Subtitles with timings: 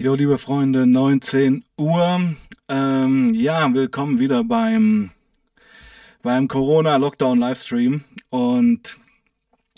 [0.00, 2.36] Jo, liebe Freunde, 19 Uhr.
[2.68, 5.10] Ähm, ja, willkommen wieder beim,
[6.22, 8.04] beim Corona-Lockdown-Livestream.
[8.30, 8.96] Und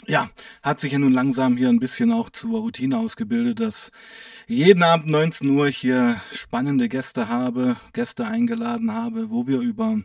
[0.07, 0.29] ja,
[0.63, 3.93] hat sich ja nun langsam hier ein bisschen auch zur Routine ausgebildet, dass
[4.47, 10.03] jeden Abend 19 Uhr ich hier spannende Gäste habe, Gäste eingeladen habe, wo wir über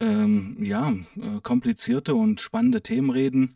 [0.00, 3.52] ähm, ja, äh, komplizierte und spannende Themen reden.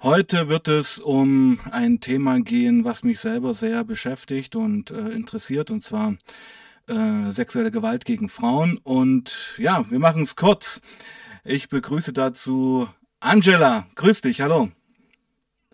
[0.00, 5.72] Heute wird es um ein Thema gehen, was mich selber sehr beschäftigt und äh, interessiert,
[5.72, 6.14] und zwar
[6.86, 8.78] äh, sexuelle Gewalt gegen Frauen.
[8.78, 10.82] Und ja, wir machen es kurz.
[11.42, 13.86] Ich begrüße dazu Angela.
[13.96, 14.70] Grüß dich, hallo.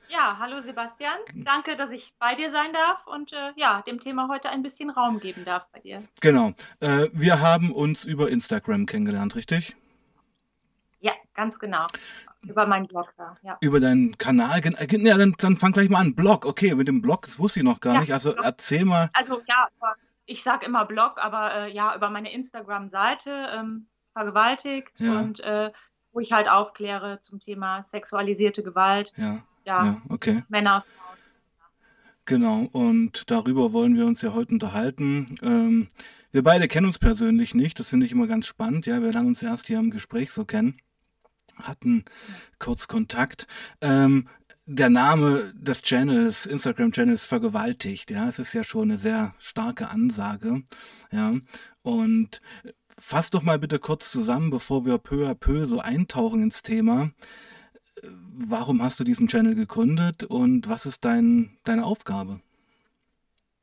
[0.09, 1.19] Ja, hallo Sebastian.
[1.35, 4.89] Danke, dass ich bei dir sein darf und äh, ja, dem Thema heute ein bisschen
[4.89, 6.03] Raum geben darf bei dir.
[6.23, 6.55] Genau.
[6.81, 9.77] Äh, wir haben uns über Instagram kennengelernt, richtig?
[11.01, 11.87] Ja, ganz genau.
[12.49, 13.57] Über meinen Blog da, ja.
[13.61, 14.61] Über deinen Kanal.
[14.61, 16.15] Äh, ja, dann, dann fang gleich mal an.
[16.15, 18.13] Blog, okay, mit dem Blog, das wusste ich noch gar ja, nicht.
[18.13, 18.45] Also Blog.
[18.45, 19.11] erzähl mal.
[19.13, 19.69] Also ja,
[20.27, 25.21] ich sage immer Blog, aber äh, ja, über meine Instagram-Seite ähm, vergewaltigt ja.
[25.21, 25.71] und äh,
[26.13, 29.13] wo ich halt aufkläre zum Thema sexualisierte Gewalt.
[29.17, 30.45] Ja, ja, ja okay.
[30.49, 31.19] Männer, Frauen.
[32.27, 35.27] Genau, und darüber wollen wir uns ja heute unterhalten.
[35.43, 35.89] Ähm,
[36.31, 38.87] wir beide kennen uns persönlich nicht, das finde ich immer ganz spannend.
[38.87, 40.81] Ja, wir lernen uns erst hier im Gespräch so kennen
[41.63, 42.05] hatten
[42.59, 43.47] kurz Kontakt.
[43.81, 44.29] Ähm,
[44.67, 50.63] der Name des Channels, Instagram-Channels vergewaltigt, ja, es ist ja schon eine sehr starke Ansage,
[51.11, 51.35] ja,
[51.83, 52.41] und
[52.99, 57.11] fass doch mal bitte kurz zusammen, bevor wir peu à peu so eintauchen ins Thema.
[58.03, 62.41] Warum hast du diesen Channel gegründet und was ist dein, deine Aufgabe?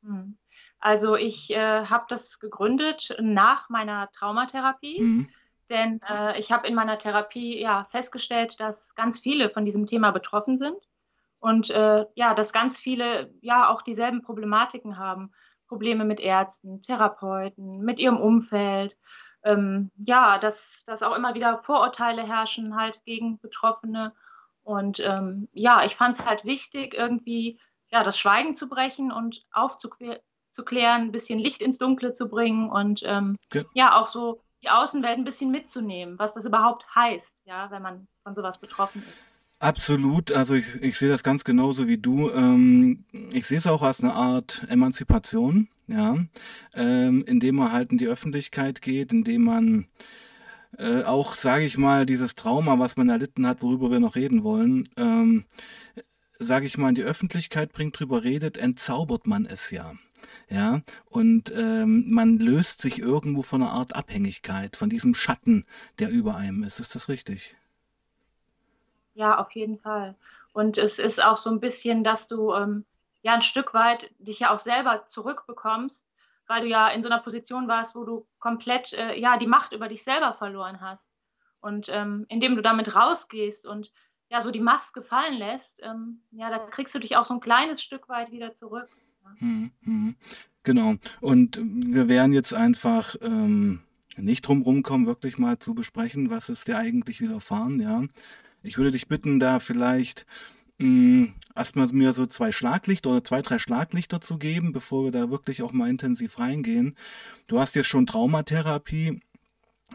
[0.04, 0.36] Hm.
[0.78, 5.00] Also ich äh, habe das gegründet nach meiner Traumatherapie.
[5.00, 5.28] Mhm
[5.72, 10.12] denn äh, ich habe in meiner Therapie ja festgestellt, dass ganz viele von diesem Thema
[10.12, 10.76] betroffen sind
[11.40, 15.32] und äh, ja, dass ganz viele ja auch dieselben Problematiken haben.
[15.66, 18.96] Probleme mit Ärzten, Therapeuten, mit ihrem Umfeld.
[19.42, 24.12] Ähm, ja, dass, dass auch immer wieder Vorurteile herrschen halt gegen Betroffene.
[24.62, 27.58] Und ähm, ja, ich fand es halt wichtig, irgendwie
[27.90, 30.20] ja, das Schweigen zu brechen und aufzuklären,
[30.56, 33.62] ein bisschen Licht ins Dunkle zu bringen und ähm, ja.
[33.74, 38.06] ja, auch so die Außenwelt ein bisschen mitzunehmen, was das überhaupt heißt, ja, wenn man
[38.22, 39.16] von sowas betroffen ist.
[39.58, 42.30] Absolut, also ich, ich sehe das ganz genauso wie du.
[42.30, 46.16] Ähm, ich sehe es auch als eine Art Emanzipation, ja,
[46.74, 49.86] ähm, indem man halt in die Öffentlichkeit geht, indem man
[50.78, 54.42] äh, auch, sage ich mal, dieses Trauma, was man erlitten hat, worüber wir noch reden
[54.42, 55.44] wollen, ähm,
[56.40, 59.94] sage ich mal, in die Öffentlichkeit bringt, drüber redet, entzaubert man es ja.
[60.48, 65.66] Ja, und ähm, man löst sich irgendwo von einer Art Abhängigkeit, von diesem Schatten,
[65.98, 66.80] der über einem ist.
[66.80, 67.56] Ist das richtig?
[69.14, 70.14] Ja, auf jeden Fall.
[70.52, 72.84] Und es ist auch so ein bisschen, dass du ähm,
[73.22, 76.06] ja ein Stück weit dich ja auch selber zurückbekommst,
[76.46, 79.72] weil du ja in so einer Position warst, wo du komplett äh, ja die Macht
[79.72, 81.10] über dich selber verloren hast.
[81.60, 83.92] Und ähm, indem du damit rausgehst und
[84.28, 87.40] ja so die Maske fallen lässt, ähm, ja, da kriegst du dich auch so ein
[87.40, 88.88] kleines Stück weit wieder zurück.
[89.40, 90.14] Mhm, mhm.
[90.64, 90.94] Genau.
[91.20, 93.80] Und wir werden jetzt einfach ähm,
[94.16, 98.04] nicht drum rumkommen, wirklich mal zu besprechen, was ist dir eigentlich widerfahren, ja.
[98.62, 100.24] Ich würde dich bitten, da vielleicht
[100.78, 105.30] mh, erstmal mir so zwei Schlaglichter oder zwei, drei Schlaglichter zu geben, bevor wir da
[105.30, 106.96] wirklich auch mal intensiv reingehen.
[107.48, 109.20] Du hast jetzt schon Traumatherapie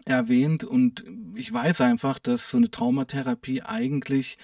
[0.05, 1.05] erwähnt und
[1.35, 4.37] ich weiß einfach, dass so eine Traumatherapie eigentlich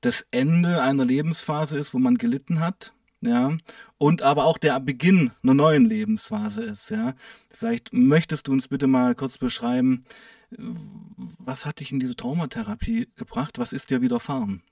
[0.00, 3.56] das Ende einer Lebensphase ist, wo man gelitten hat, ja,
[3.98, 7.14] und aber auch der Beginn einer neuen Lebensphase ist, ja.
[7.50, 10.04] Vielleicht möchtest du uns bitte mal kurz beschreiben,
[10.50, 13.58] was hat dich in diese Traumatherapie gebracht?
[13.58, 14.62] Was ist dir widerfahren?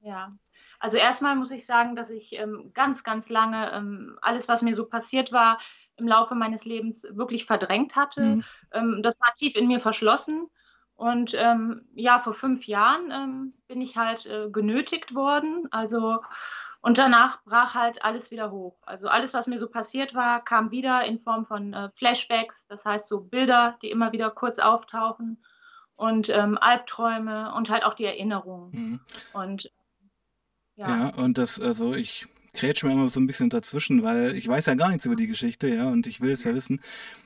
[0.00, 0.36] Ja,
[0.78, 4.74] also erstmal muss ich sagen, dass ich ähm, ganz, ganz lange ähm, alles, was mir
[4.74, 5.58] so passiert war,
[5.96, 8.20] im Laufe meines Lebens wirklich verdrängt hatte.
[8.20, 8.44] Mhm.
[8.72, 10.48] Ähm, das war tief in mir verschlossen.
[10.94, 15.68] Und ähm, ja, vor fünf Jahren ähm, bin ich halt äh, genötigt worden.
[15.70, 16.20] Also
[16.80, 18.76] und danach brach halt alles wieder hoch.
[18.82, 22.84] Also alles, was mir so passiert war, kam wieder in Form von äh, Flashbacks, das
[22.84, 25.38] heißt so Bilder, die immer wieder kurz auftauchen
[25.96, 28.70] und ähm, Albträume und halt auch die Erinnerungen.
[28.72, 29.00] Mhm.
[29.32, 29.70] Und
[30.76, 30.88] ja.
[30.88, 34.66] ja, und das, also ich krätsche mir immer so ein bisschen dazwischen, weil ich weiß
[34.66, 36.80] ja gar nichts über die Geschichte, ja, und ich will es ja wissen.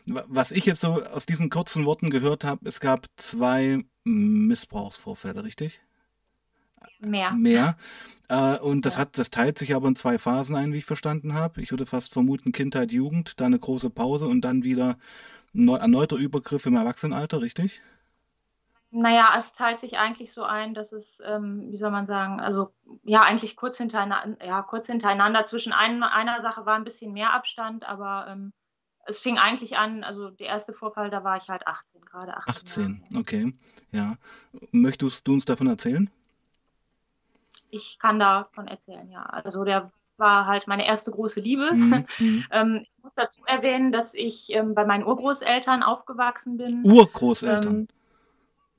[0.06, 5.80] Was ich jetzt so aus diesen kurzen Worten gehört habe, es gab zwei Missbrauchsvorfälle, richtig?
[7.00, 7.32] Mehr.
[7.32, 7.76] Mehr.
[8.28, 11.34] Äh, und das hat, das teilt sich aber in zwei Phasen ein, wie ich verstanden
[11.34, 11.60] habe.
[11.60, 14.96] Ich würde fast vermuten, Kindheit, Jugend, dann eine große Pause und dann wieder
[15.54, 17.80] ein erneuter Übergriff im Erwachsenenalter, richtig?
[18.92, 22.72] Naja, es teilt sich eigentlich so ein, dass es, ähm, wie soll man sagen, also
[23.04, 25.46] ja, eigentlich kurz hintereinander, ja, kurz hintereinander.
[25.46, 28.52] Zwischen ein, einer Sache war ein bisschen mehr Abstand, aber ähm,
[29.06, 32.54] es fing eigentlich an, also der erste Vorfall, da war ich halt 18, gerade 18.
[32.54, 33.20] 18, Jahre.
[33.20, 33.54] okay,
[33.92, 34.16] ja.
[34.72, 36.10] Möchtest du uns davon erzählen?
[37.70, 39.22] Ich kann davon erzählen, ja.
[39.22, 41.72] Also der war halt meine erste große Liebe.
[41.72, 42.06] Mhm.
[42.18, 42.44] mhm.
[42.52, 46.84] ähm, ich muss dazu erwähnen, dass ich ähm, bei meinen Urgroßeltern aufgewachsen bin.
[46.84, 47.74] Urgroßeltern?
[47.74, 47.88] Ähm,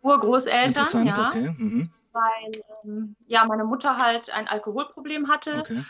[0.01, 1.27] Urgroßeltern, Interessant, ja.
[1.27, 1.55] okay.
[1.57, 1.91] Mhm.
[2.13, 5.59] Weil ähm, ja meine Mutter halt ein Alkoholproblem hatte.
[5.59, 5.83] Okay.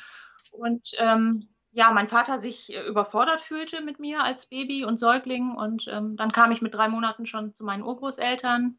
[0.51, 5.56] Und ähm, ja, mein Vater sich äh, überfordert fühlte mit mir als Baby und Säugling.
[5.56, 8.77] Und ähm, dann kam ich mit drei Monaten schon zu meinen Urgroßeltern.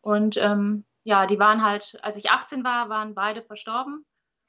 [0.00, 4.04] Und ähm, ja, die waren halt, als ich 18 war, waren beide verstorben.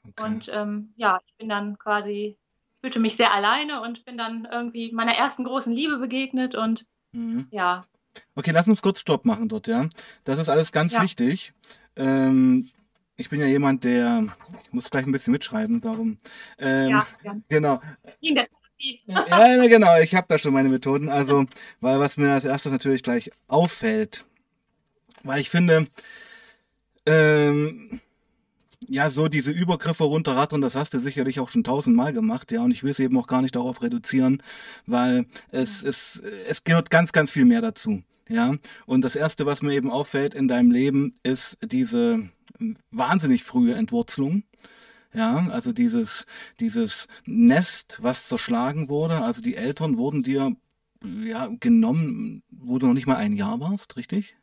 [0.08, 0.24] Okay.
[0.24, 2.38] Und ähm, ja, ich bin dann quasi,
[2.81, 7.48] fühlte mich sehr alleine und bin dann irgendwie meiner ersten großen Liebe begegnet und mhm.
[7.50, 7.84] ja.
[8.36, 9.90] Okay, lass uns kurz Stopp machen dort, ja.
[10.24, 11.02] Das ist alles ganz ja.
[11.02, 11.54] wichtig.
[11.96, 12.69] Ähm,
[13.18, 14.28] ich bin ja jemand, der,
[14.63, 16.19] ich muss gleich ein bisschen mitschreiben, darum.
[16.60, 17.36] Ähm, ja, ja.
[17.50, 17.81] Genau.
[19.08, 21.10] ja, genau, ich habe da schon meine Methoden.
[21.10, 21.46] Also,
[21.80, 24.25] weil was mir als erstes natürlich gleich auffällt,
[25.24, 25.88] weil ich finde,
[27.06, 28.01] ähm,
[28.88, 32.71] ja, so diese Übergriffe runterrattern, das hast du sicherlich auch schon tausendmal gemacht, ja, und
[32.71, 34.42] ich will es eben auch gar nicht darauf reduzieren,
[34.86, 38.56] weil es, es, es gehört ganz, ganz viel mehr dazu, ja.
[38.86, 42.30] Und das Erste, was mir eben auffällt in deinem Leben, ist diese
[42.92, 44.44] wahnsinnig frühe Entwurzelung.
[45.13, 46.25] Ja, also dieses,
[46.62, 50.56] dieses Nest, was zerschlagen wurde, also die Eltern wurden dir
[51.03, 54.38] ja, genommen, wo du noch nicht mal ein Jahr warst, richtig?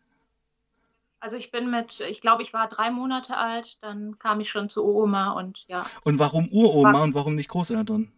[1.20, 4.70] Also ich bin mit, ich glaube, ich war drei Monate alt, dann kam ich schon
[4.70, 5.84] zu Oma und ja.
[6.04, 8.12] Und warum Uroma war, und warum nicht Großeltern?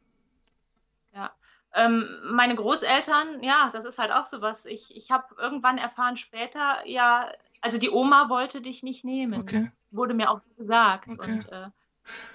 [1.15, 1.31] Ja,
[1.75, 4.67] ähm, meine Großeltern, ja, das ist halt auch so was.
[4.67, 7.31] Ich, ich habe irgendwann erfahren später, ja,
[7.63, 9.41] also die Oma wollte dich nicht nehmen.
[9.41, 9.71] Okay.
[9.91, 11.09] Wurde mir auch gesagt.
[11.09, 11.33] Okay.
[11.33, 11.69] Und, äh,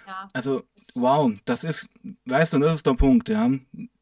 [0.07, 0.27] ja.
[0.33, 1.89] Also wow, das ist,
[2.25, 3.49] weißt du, das ist der Punkt, ja.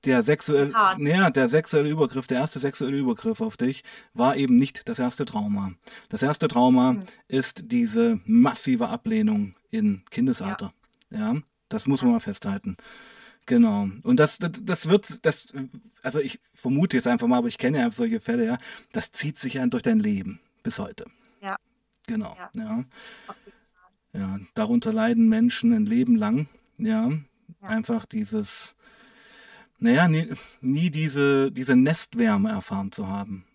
[0.05, 3.83] Der sexuelle, ja, der sexuelle Übergriff, der erste sexuelle Übergriff auf dich
[4.13, 5.73] war eben nicht das erste Trauma.
[6.09, 7.03] Das erste Trauma mhm.
[7.27, 10.73] ist diese massive Ablehnung in Kindesalter.
[11.09, 12.77] Ja, ja das muss man mal festhalten.
[13.45, 13.89] Genau.
[14.03, 15.47] Und das, das, das wird, das,
[16.01, 18.57] also ich vermute jetzt einfach mal, aber ich kenne ja solche Fälle, ja,
[18.91, 21.05] das zieht sich ja durch dein Leben bis heute.
[21.41, 21.57] Ja.
[22.07, 22.37] Genau.
[22.37, 22.49] Ja.
[22.55, 22.85] ja.
[24.15, 26.47] Ja, darunter leiden Menschen ein Leben lang.
[26.77, 27.67] Ja, ja.
[27.67, 28.75] einfach dieses,
[29.79, 33.45] naja, nie, nie diese, diese Nestwärme erfahren zu haben.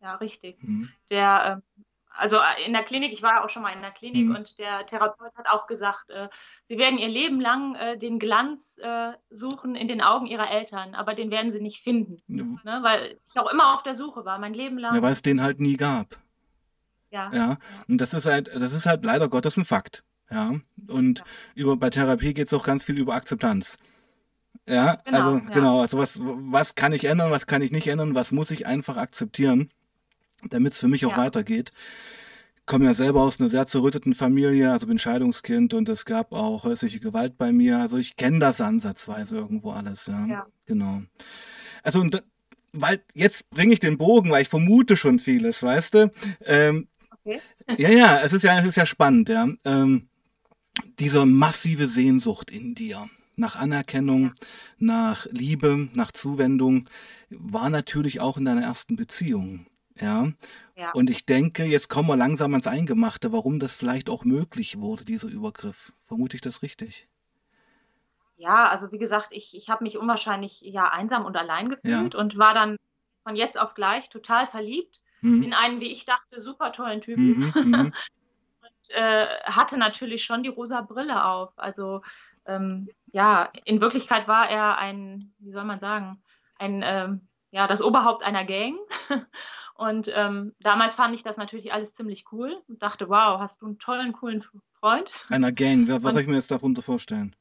[0.00, 0.62] Ja, richtig.
[0.62, 0.90] Mhm.
[1.10, 1.84] Der, ähm,
[2.14, 4.36] also äh, in der Klinik, ich war auch schon mal in der Klinik mhm.
[4.36, 6.28] und der Therapeut hat auch gesagt, äh,
[6.68, 10.94] sie werden ihr Leben lang äh, den Glanz äh, suchen in den Augen ihrer Eltern,
[10.94, 12.16] aber den werden sie nicht finden.
[12.28, 12.44] Ja.
[12.44, 12.82] Ne?
[12.82, 14.94] Weil ich auch immer auf der Suche war, mein Leben lang.
[14.94, 16.18] Ja, weil es den halt nie gab.
[17.10, 17.30] Ja.
[17.32, 17.58] ja.
[17.88, 20.04] Und das ist halt, das ist halt leider Gottes ein Fakt.
[20.32, 20.54] Ja.
[20.88, 21.24] Und ja.
[21.54, 23.78] über bei Therapie geht es auch ganz viel über Akzeptanz.
[24.68, 25.50] Ja, genau, also ja.
[25.52, 28.66] genau, also was, was kann ich ändern, was kann ich nicht ändern, was muss ich
[28.66, 29.70] einfach akzeptieren,
[30.48, 31.18] damit es für mich auch ja.
[31.18, 31.72] weitergeht.
[32.56, 36.32] Ich komme ja selber aus einer sehr zerrütteten Familie, also bin Scheidungskind und es gab
[36.32, 37.78] auch häusliche Gewalt bei mir.
[37.78, 40.26] Also ich kenne das ansatzweise irgendwo alles, ja.
[40.26, 40.46] ja.
[40.66, 41.02] Genau.
[41.82, 42.22] Also und
[42.72, 46.12] weil jetzt bringe ich den Bogen, weil ich vermute schon vieles, weißt du?
[46.46, 46.86] Ähm,
[47.24, 47.40] Okay.
[47.78, 49.46] Ja, ja, es ist ja, es ist ja spannend, ja.
[49.64, 50.08] Ähm,
[50.98, 54.32] diese massive Sehnsucht in dir nach Anerkennung, ja.
[54.78, 56.88] nach Liebe, nach Zuwendung
[57.30, 59.66] war natürlich auch in deiner ersten Beziehung.
[60.00, 60.28] Ja?
[60.76, 60.90] ja.
[60.92, 65.04] Und ich denke, jetzt kommen wir langsam ans Eingemachte, warum das vielleicht auch möglich wurde,
[65.04, 65.92] dieser Übergriff.
[66.02, 67.08] Vermute ich das richtig?
[68.36, 72.20] Ja, also wie gesagt, ich, ich habe mich unwahrscheinlich ja einsam und allein gefühlt ja.
[72.20, 72.76] und war dann
[73.22, 75.42] von jetzt auf gleich total verliebt mhm.
[75.44, 77.52] in einen, wie ich dachte, super tollen Typen.
[77.54, 77.94] Mhm, mhm.
[78.90, 81.52] äh, hatte natürlich schon die rosa Brille auf.
[81.56, 82.02] Also
[82.46, 86.22] ähm, ja, in Wirklichkeit war er ein, wie soll man sagen,
[86.58, 88.76] ein, ähm, ja, das Oberhaupt einer Gang.
[89.74, 93.66] Und ähm, damals fand ich das natürlich alles ziemlich cool und dachte, wow, hast du
[93.66, 94.44] einen tollen, coolen
[94.78, 95.10] Freund.
[95.28, 97.34] Einer Gang, was soll ich mir jetzt darunter vorstellen?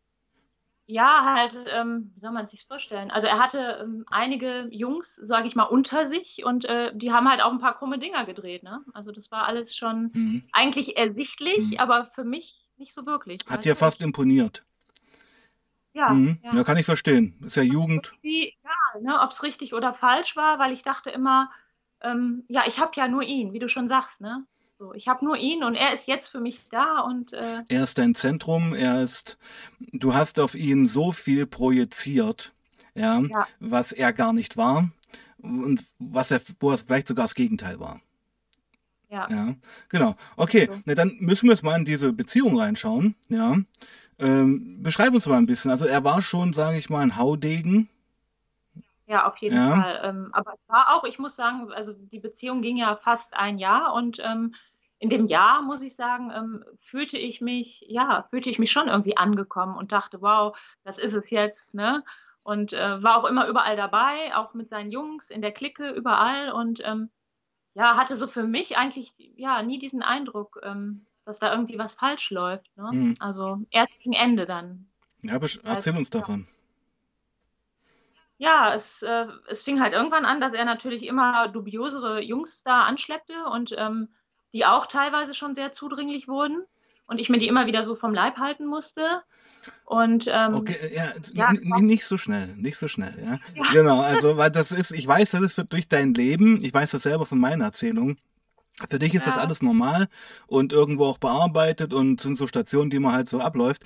[0.92, 3.12] Ja, halt, ähm, wie soll man sich vorstellen?
[3.12, 7.30] Also er hatte ähm, einige Jungs, sage ich mal, unter sich und äh, die haben
[7.30, 8.64] halt auch ein paar krumme Dinger gedreht.
[8.64, 8.84] Ne?
[8.94, 10.44] Also das war alles schon mhm.
[10.52, 11.78] eigentlich ersichtlich, mhm.
[11.78, 13.40] aber für mich nicht so wirklich.
[13.48, 14.66] Hat dir fast imponiert.
[15.94, 16.40] Ja, mhm.
[16.44, 16.64] ja, ja.
[16.66, 17.42] kann ich verstehen.
[17.46, 18.12] Ist ja Jugend.
[18.22, 21.50] Egal, ne, ob es richtig oder falsch war, weil ich dachte immer,
[22.02, 24.46] ähm, ja, ich habe ja nur ihn, wie du schon sagst, ne?
[24.82, 27.84] So, ich habe nur ihn und er ist jetzt für mich da und äh er
[27.84, 29.38] ist dein Zentrum, er ist
[29.94, 32.52] du hast auf ihn so viel projiziert,
[32.96, 33.48] ja, ja.
[33.60, 34.90] was er gar nicht war
[35.38, 38.02] und was er wo er vielleicht sogar das Gegenteil war.
[39.12, 39.28] Ja.
[39.30, 39.54] Ja,
[39.88, 40.16] genau.
[40.36, 40.82] Okay, So.
[40.86, 43.14] na, dann müssen wir jetzt mal in diese Beziehung reinschauen.
[43.30, 43.58] Ja.
[44.18, 45.70] Ähm, beschreib uns mal ein bisschen.
[45.70, 47.88] Also er war schon, sage ich mal, ein Haudegen.
[49.06, 49.80] Ja, auf jeden Ja.
[49.80, 50.02] Fall.
[50.06, 53.60] Ähm, aber es war auch, ich muss sagen, also die Beziehung ging ja fast ein
[53.60, 54.56] Jahr und ähm,
[55.02, 58.88] in dem Jahr, muss ich sagen, ähm, fühlte ich mich, ja, fühlte ich mich schon
[58.88, 62.04] irgendwie angekommen und dachte, wow, das ist es jetzt, ne?
[62.44, 66.52] Und äh, war auch immer überall dabei, auch mit seinen Jungs in der Clique, überall
[66.52, 67.10] und ähm,
[67.74, 71.96] ja, hatte so für mich eigentlich ja nie diesen Eindruck, ähm, dass da irgendwie was
[71.96, 72.90] falsch läuft, ne?
[72.92, 73.16] Mhm.
[73.20, 74.88] Also erst gegen Ende dann.
[75.24, 76.48] Ja, Als, erzähl uns davon.
[78.38, 82.84] Ja, es, äh, es fing halt irgendwann an, dass er natürlich immer dubiosere Jungs da
[82.84, 84.10] anschleppte und ähm,
[84.54, 86.64] die auch teilweise schon sehr zudringlich wurden
[87.08, 89.22] und ich mir die immer wieder so vom Leib halten musste.
[89.86, 90.96] Und ähm, Okay, äh,
[91.34, 93.40] ja, ja, nicht so schnell, nicht so schnell, ja.
[93.56, 96.92] ja, Genau, also, weil das ist, ich weiß, das ist durch dein Leben, ich weiß
[96.92, 98.18] das selber von meiner Erzählung.
[98.90, 100.08] Für dich ist das ja, alles normal
[100.48, 103.84] und irgendwo auch bearbeitet und sind so Stationen, die man halt so abläuft.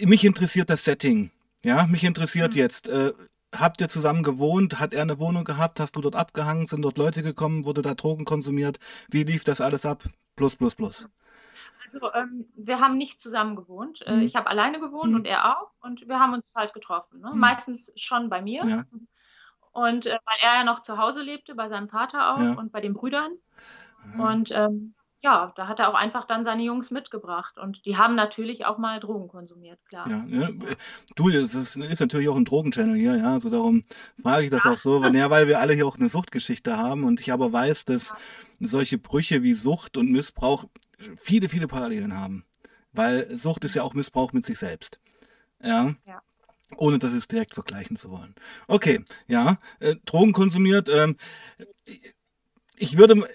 [0.00, 1.30] Mich interessiert das Setting.
[1.62, 3.12] Ja, mich interessiert hm, jetzt, äh,
[3.54, 4.78] habt ihr zusammen gewohnt?
[4.80, 5.80] Hat er eine Wohnung gehabt?
[5.80, 6.66] Hast du dort abgehangen?
[6.66, 7.64] Sind dort Leute gekommen?
[7.64, 8.78] Wurde da Drogen konsumiert?
[9.10, 10.04] Wie lief das alles ab?
[10.36, 11.08] Plus, plus, plus.
[11.92, 14.02] also ähm, wir haben nicht zusammen gewohnt.
[14.06, 16.72] Äh, Hm, ich habe alleine gewohnt und hm, er auch und wir haben uns halt
[16.72, 17.32] getroffen, ne?
[17.32, 17.38] hm.
[17.38, 18.84] Meistens schon bei mir Ja,
[19.72, 22.52] und äh, weil er ja noch zu Hause lebte, bei seinem Vater auch ja.
[22.52, 23.32] und bei den Brüdern.
[24.16, 24.24] ja.
[24.24, 27.58] Und ähm, ja, da hat er auch einfach dann seine Jungs mitgebracht.
[27.58, 30.08] Und die haben natürlich auch mal Drogen konsumiert, klar.
[30.08, 30.48] Ja, ja.
[30.48, 30.48] Ja,
[31.14, 33.32] Du, das ist, ist natürlich auch ein Drogenchannel hier, ja.
[33.32, 33.84] Also darum
[34.22, 37.04] frage ich das auch so, weil, ja, weil wir alle hier auch eine Suchtgeschichte haben
[37.04, 38.16] und ich aber weiß, dass ja,
[38.66, 40.64] solche Brüche wie Sucht und Missbrauch
[41.16, 42.44] viele, viele Parallelen haben.
[42.92, 45.00] Weil Sucht ist ja auch Missbrauch mit sich selbst.
[45.62, 45.94] Ja.
[46.06, 46.22] ja.
[46.76, 48.34] Ohne das jetzt direkt vergleichen zu wollen.
[48.68, 49.58] Okay, ja.
[49.80, 50.88] Äh, Drogen konsumiert.
[50.88, 51.16] Ähm,
[52.76, 53.28] ich würde,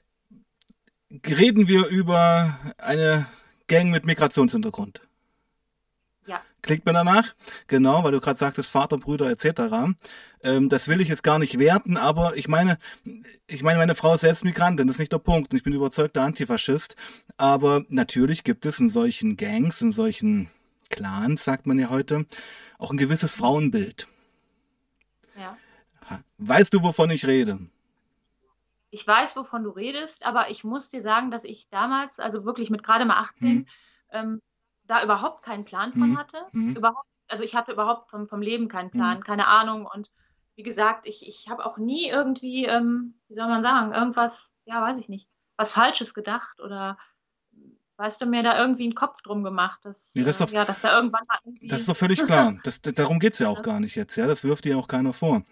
[1.27, 3.27] reden wir über eine
[3.67, 5.01] Gang mit Migrationshintergrund.
[6.27, 6.41] Ja.
[6.61, 7.35] Klingt mir danach?
[7.67, 9.95] Genau, weil du gerade sagtest, Vater, Brüder etc.
[10.43, 12.77] Ähm, das will ich jetzt gar nicht werten, aber ich meine,
[13.47, 15.51] ich meine, meine Frau ist selbst Migrantin, das ist nicht der Punkt.
[15.51, 16.95] Und ich bin überzeugter Antifaschist.
[17.37, 20.49] Aber natürlich gibt es in solchen Gangs, in solchen
[20.89, 22.25] Clans, sagt man ja heute,
[22.77, 24.07] auch ein gewisses Frauenbild.
[25.37, 25.57] Ja.
[26.37, 27.59] Weißt du, wovon ich rede?
[28.95, 32.69] Ich weiß, wovon du redest, aber ich muss dir sagen, dass ich damals, also wirklich
[32.69, 33.65] mit gerade mal 18, Hm,
[34.11, 34.41] ähm,
[34.85, 36.45] da überhaupt keinen Plan von hm, hatte.
[36.53, 38.91] hm, Überhaupt, also ich hatte überhaupt vom, vom Leben keinen hm.
[38.91, 39.85] Plan, keine Ahnung.
[39.85, 40.09] Und
[40.55, 44.81] wie gesagt, ich, ich habe auch nie irgendwie, ähm, wie soll man sagen, irgendwas, ja,
[44.81, 46.97] weiß ich nicht, was Falsches gedacht oder
[47.97, 50.53] weißt du, mir da irgendwie einen Kopf drum gemacht, dass, Nee, das ist äh, doch,
[50.53, 52.57] ja, dass da irgendwann mal das ist doch völlig klar.
[52.63, 54.25] Das, darum geht's ja auch gar nicht jetzt, ja.
[54.25, 55.43] Das wirft dir auch keiner vor.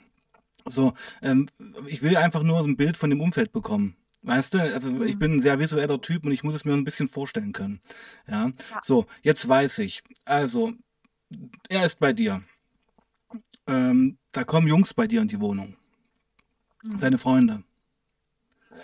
[0.66, 1.50] So, ähm,
[1.88, 3.96] ich will einfach nur ein Bild von dem Umfeld bekommen.
[4.22, 5.20] Weißt du, also ich Hm.
[5.20, 7.82] bin ein sehr visueller Typ und ich muss es mir ein bisschen vorstellen können.
[8.28, 8.80] Ja, Ja.
[8.82, 10.02] so, jetzt weiß ich.
[10.24, 10.72] Also,
[11.68, 12.42] er ist bei dir.
[13.68, 15.76] Ähm, da kommen Jungs bei dir in die Wohnung,
[16.84, 16.98] Hm.
[16.98, 17.64] seine Freunde.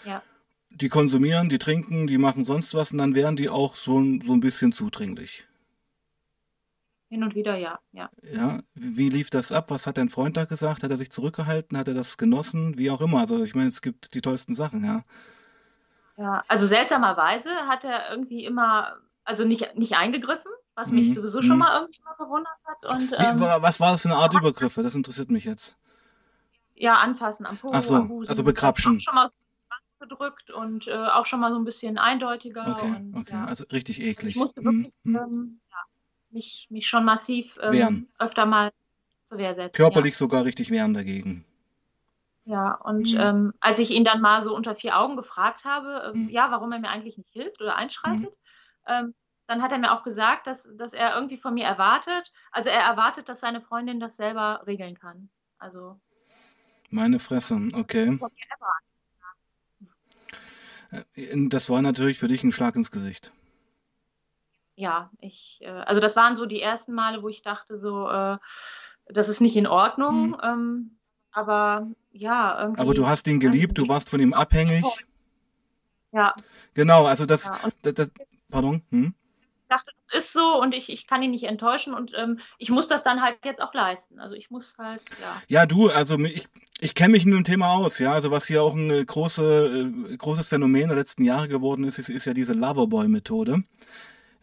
[0.05, 0.24] Ja.
[0.71, 4.33] Die konsumieren, die trinken, die machen sonst was und dann werden die auch so, so
[4.33, 5.48] ein bisschen zudringlich.
[7.09, 8.09] Hin und wieder, ja, ja.
[8.21, 9.71] Ja, wie lief das ab?
[9.71, 10.83] Was hat dein Freund da gesagt?
[10.83, 11.77] Hat er sich zurückgehalten?
[11.77, 12.77] Hat er das genossen?
[12.77, 13.19] Wie auch immer.
[13.19, 15.03] Also ich meine, es gibt die tollsten Sachen, ja.
[16.17, 21.13] Ja, also seltsamerweise hat er irgendwie immer, also nicht, nicht eingegriffen, was mich Mhm.
[21.13, 21.59] sowieso schon Mhm.
[21.59, 22.85] mal irgendwie mal verwundert hat.
[22.85, 24.83] Und Wie, ähm, wa- was war das für eine Art Übergriffe?
[24.83, 25.77] Das interessiert mich jetzt.
[26.75, 28.99] ja, anfassen am Po, Ach am so, also Busen, auch begrapschen.
[28.99, 29.29] schon mal
[29.99, 32.65] gedrückt und äh, auch schon mal so ein bisschen eindeutiger.
[32.71, 34.35] Okay, Und okay, ja, also richtig also ich eklig.
[34.35, 35.15] musste Hm, wirklich hm.
[35.15, 35.77] ähm, ja,
[36.31, 38.71] mich, mich schon massiv ähm, öfter mal
[39.29, 39.86] zur Wehr setzen, ja.
[39.86, 41.45] Körperlich sogar richtig wehren dagegen.
[42.45, 46.03] Ja, und Hm, ähm, als ich ihn dann mal so unter vier Augen gefragt habe,
[46.07, 48.33] ähm, hm, ja, warum er mir eigentlich nicht hilft oder einschreitet,
[48.88, 49.13] ähm,
[49.48, 52.81] dann hat er mir auch gesagt, dass, dass er irgendwie von mir erwartet, also er
[52.81, 55.29] erwartet, dass seine Freundin das selber regeln kann.
[55.59, 56.00] Also
[56.89, 58.17] Meine Fresse, okay.
[60.91, 61.03] Äh,
[61.50, 63.31] Das war natürlich für dich ein Schlag ins Gesicht.
[64.79, 68.38] Ja, ich, äh, also das waren so die ersten Male, wo ich dachte, so, äh,
[69.07, 70.33] das ist nicht in Ordnung.
[70.33, 70.41] Hm.
[70.41, 70.91] Ähm,
[71.31, 74.86] aber ja, Aber du irgendwie, hast ihn geliebt, du warst von ihm abhängig.
[76.12, 76.33] Ja,
[76.74, 77.59] Genau, also das, ja.
[77.81, 78.12] Das, das
[78.50, 79.13] pardon, hm?
[79.62, 82.69] ich dachte, das ist so und ich, ich kann ihn nicht enttäuschen und ähm, ich
[82.69, 84.19] muss das dann halt jetzt auch leisten.
[84.19, 85.41] Also ich muss halt, ja.
[85.50, 86.48] Ja, du, also ich,
[86.79, 88.13] ich kenne mich in dem Thema aus, ja.
[88.13, 92.00] Also was hier auch ein äh, große, äh, großes Phänomen der letzten Jahre geworden ist,
[92.00, 93.63] ist, ist ja diese Loverboy-Methode.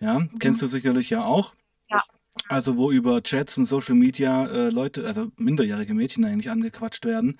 [0.00, 0.66] Ja, kennst Mhm.
[0.66, 1.54] du sicherlich ja auch.
[1.90, 2.02] Ja.
[2.48, 7.38] Also wo über Chats und Social Media äh, Leute, also minderjährige Mädchen eigentlich angequatscht werden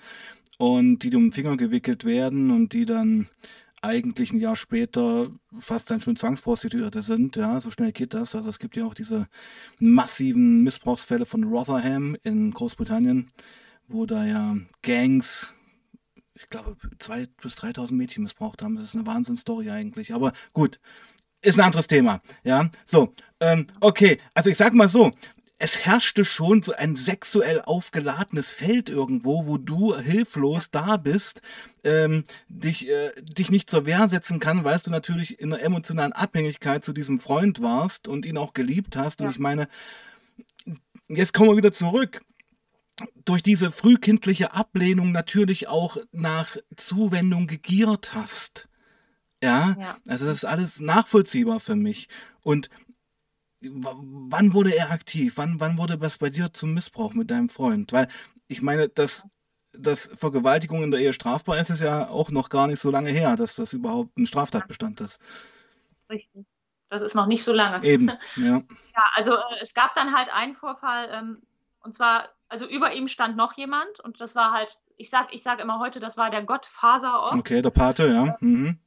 [0.57, 3.29] und die um den Finger gewickelt werden und die dann
[3.83, 5.27] eigentlich ein Jahr später
[5.59, 7.35] fast dann schon Zwangsprostituierte sind.
[7.35, 8.35] Ja, so schnell geht das.
[8.35, 9.27] Also es gibt ja auch diese
[9.79, 13.29] massiven Missbrauchsfälle von Rotherham in Großbritannien,
[13.87, 15.53] wo da ja Gangs
[16.39, 18.75] ich glaube, 2.000 bis 3.000 Mädchen missbraucht haben.
[18.75, 20.13] Das ist eine Wahnsinnsstory eigentlich.
[20.13, 20.79] Aber gut,
[21.47, 22.21] ist ein anderes Thema.
[22.43, 24.19] Ja, so, ähm, okay.
[24.33, 25.11] Also ich sag mal so,
[25.59, 31.41] es herrschte schon so ein sexuell aufgeladenes Feld irgendwo, wo du hilflos da bist,
[31.83, 36.13] ähm, dich, äh, dich nicht zur Wehr setzen kann, weil du natürlich in einer emotionalen
[36.13, 39.19] Abhängigkeit zu diesem Freund warst und ihn auch geliebt hast.
[39.19, 39.25] Ja.
[39.25, 39.67] Und ich meine,
[41.07, 42.21] jetzt kommen wir wieder zurück.
[43.25, 48.66] Durch diese frühkindliche Ablehnung natürlich auch nach Zuwendung gegiert hast.
[49.47, 49.97] Ja, ja.
[50.07, 52.09] also das ist alles nachvollziehbar für mich.
[52.41, 52.69] Und
[53.61, 55.33] wann wurde er aktiv?
[55.37, 57.91] Wann, wann wurde das bei dir zum Missbrauch mit deinem Freund?
[57.93, 58.07] Weil
[58.47, 59.27] ich meine, dass,
[59.73, 63.09] dass Vergewaltigung in der Ehe strafbar ist, ist ja auch noch gar nicht so lange
[63.09, 65.19] her, dass das überhaupt ein Straftatbestand ist.
[66.09, 66.45] Richtig.
[66.89, 67.85] Das ist noch nicht so lange.
[67.85, 68.61] Eben, ja.
[68.97, 71.41] Ja, also äh, es gab dann halt einen Vorfall, ähm,
[71.81, 75.43] und zwar, also über ihm stand noch jemand und das war halt, ich sag, ich
[75.43, 77.35] sage immer heute, das war der Gott Faserort.
[77.35, 78.37] Okay, der Pate, ja.
[78.39, 78.79] Mhm.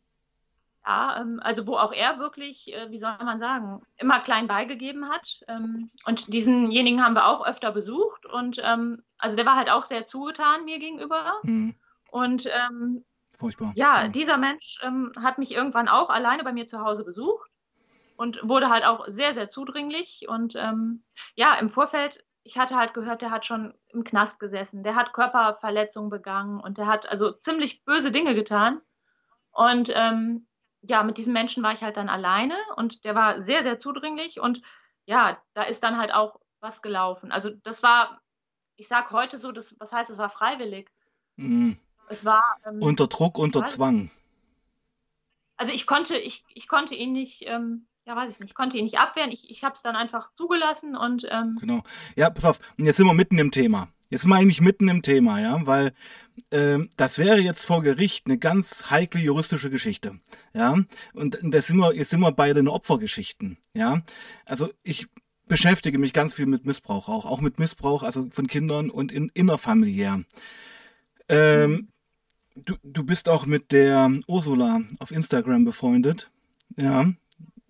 [0.90, 5.09] Ja, ähm, also wo auch er wirklich, äh, wie soll man sagen, immer klein beigegeben
[5.09, 5.40] hat.
[5.47, 8.26] Ähm, und diesenjenigen haben wir auch öfter besucht.
[8.26, 11.35] Und ähm, also der war halt auch sehr zugetan mir gegenüber.
[11.44, 11.76] Mhm.
[12.11, 13.04] Und ähm,
[13.38, 13.73] Furchtbar.
[13.76, 14.12] Ja, mhm.
[14.12, 17.49] dieser Mensch ähm, hat mich irgendwann auch alleine bei mir zu Hause besucht
[18.16, 20.26] und wurde halt auch sehr, sehr zudringlich.
[20.28, 21.04] Und ähm,
[21.37, 25.12] ja, im Vorfeld, ich hatte halt gehört, der hat schon im Knast gesessen, der hat
[25.12, 28.80] Körperverletzungen begangen und der hat also ziemlich böse Dinge getan.
[29.52, 30.49] Und ähm,
[30.83, 34.41] ja, mit diesem Menschen war ich halt dann alleine und der war sehr, sehr zudringlich
[34.41, 34.63] und
[35.05, 37.33] ja, da ist dann halt auch was gelaufen.
[37.33, 38.21] Also das war,
[38.77, 40.91] ich sag heute so, das, was heißt, es war freiwillig.
[41.37, 41.79] Mhm.
[42.09, 44.11] Es war ähm, unter Druck, unter Zwang.
[45.57, 48.85] Also ich konnte, ich, ich konnte ihn nicht, ähm, ja, weiß ich nicht, konnte ihn
[48.85, 49.31] nicht abwehren.
[49.31, 51.83] Ich, ich habe es dann einfach zugelassen und ähm, genau.
[52.17, 52.61] Ja, pass auf.
[52.79, 53.89] Und jetzt sind wir mitten im Thema.
[54.11, 55.93] Jetzt wir eigentlich mitten im Thema, ja, weil
[56.50, 60.18] ähm, das wäre jetzt vor Gericht eine ganz heikle juristische Geschichte,
[60.53, 60.77] ja.
[61.14, 64.03] Und das sind wir, jetzt sind wir bei den Opfergeschichten, ja.
[64.44, 65.07] Also ich
[65.46, 69.31] beschäftige mich ganz viel mit Missbrauch auch, auch mit Missbrauch, also von Kindern und in,
[69.33, 70.25] innerfamiliär.
[71.29, 71.88] Ähm,
[72.57, 76.31] du, du bist auch mit der Ursula auf Instagram befreundet,
[76.77, 77.12] ja.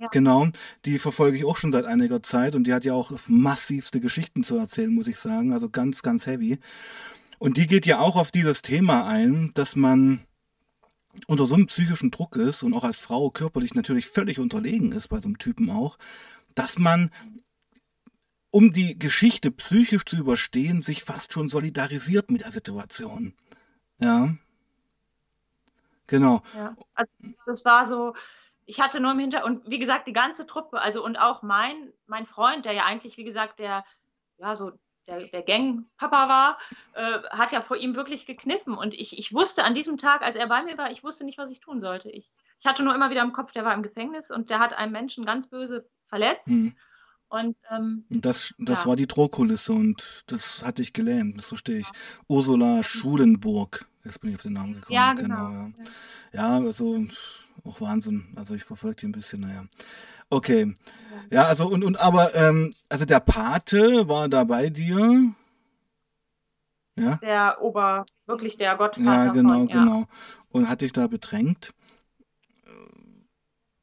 [0.01, 0.09] Ja.
[0.13, 0.49] Genau,
[0.87, 4.43] die verfolge ich auch schon seit einiger Zeit und die hat ja auch massivste Geschichten
[4.43, 5.53] zu erzählen, muss ich sagen.
[5.53, 6.59] Also ganz, ganz heavy.
[7.39, 10.25] Und die geht ja auch auf dieses Thema ein, dass man
[11.27, 15.09] unter so einem psychischen Druck ist und auch als Frau körperlich natürlich völlig unterlegen ist,
[15.09, 15.99] bei so einem Typen auch,
[16.55, 17.11] dass man,
[18.51, 23.35] um die Geschichte psychisch zu überstehen, sich fast schon solidarisiert mit der Situation.
[23.99, 24.35] Ja.
[26.07, 26.43] Genau.
[26.57, 27.13] Ja, also
[27.45, 28.15] das war so,
[28.71, 31.93] ich hatte nur im Hintergrund, und wie gesagt, die ganze Truppe, also und auch mein,
[32.07, 33.85] mein Freund, der ja eigentlich, wie gesagt, der,
[34.39, 34.71] ja, so
[35.09, 36.59] der, der Gang-Papa war,
[36.95, 38.75] äh, hat ja vor ihm wirklich gekniffen.
[38.75, 41.37] Und ich, ich wusste an diesem Tag, als er bei mir war, ich wusste nicht,
[41.37, 42.11] was ich tun sollte.
[42.11, 42.31] Ich,
[42.61, 44.93] ich hatte nur immer wieder im Kopf, der war im Gefängnis und der hat einen
[44.93, 46.47] Menschen ganz böse verletzt.
[46.47, 46.77] Mhm.
[47.29, 48.91] Und ähm, das, das ja.
[48.91, 51.87] war die Drohkulisse und das hatte ich gelähmt, das verstehe ich.
[51.87, 51.93] Ja.
[52.29, 54.95] Ursula Schulenburg, jetzt bin ich auf den Namen gekommen.
[54.95, 55.49] Ja, genau.
[55.49, 55.69] genau
[56.33, 56.59] ja.
[56.59, 57.05] ja, also
[57.67, 58.33] auch Wahnsinn.
[58.37, 59.65] Also ich verfolge die ein bisschen, naja.
[60.29, 60.75] Okay.
[61.31, 65.33] Ja, also und, und aber, ähm, also der Pate war da bei dir.
[66.97, 67.17] Ja?
[67.17, 69.25] Der Ober, wirklich der Gottvater.
[69.25, 69.75] Ja, genau, von, ja.
[69.75, 70.05] genau.
[70.51, 71.73] Und hat dich da bedrängt.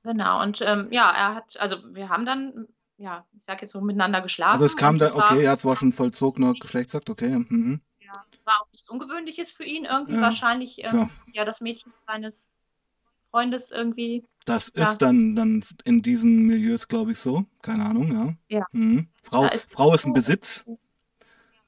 [0.07, 3.81] Genau, und ähm, ja, er hat, also wir haben dann, ja, ich sag jetzt so
[3.81, 4.53] miteinander geschlafen.
[4.53, 7.43] Also es kam dann, okay, ja, es war schon vollzogener Geschlechtsakt, okay.
[7.49, 7.81] Mhm.
[7.99, 8.13] Ja,
[8.45, 12.47] war auch nichts Ungewöhnliches für ihn, irgendwie ja, wahrscheinlich, ähm, ja, das Mädchen seines
[13.37, 14.23] Freundes irgendwie.
[14.45, 14.83] Das ja.
[14.83, 17.45] ist dann, dann in diesen Milieus, glaube ich, so.
[17.61, 18.11] Keine Ahnung,
[18.49, 18.57] ja.
[18.57, 18.65] Ja.
[18.71, 19.09] Mhm.
[19.21, 20.65] Frau, ist, Frau ist ein Besitz.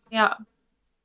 [0.10, 0.38] Ja.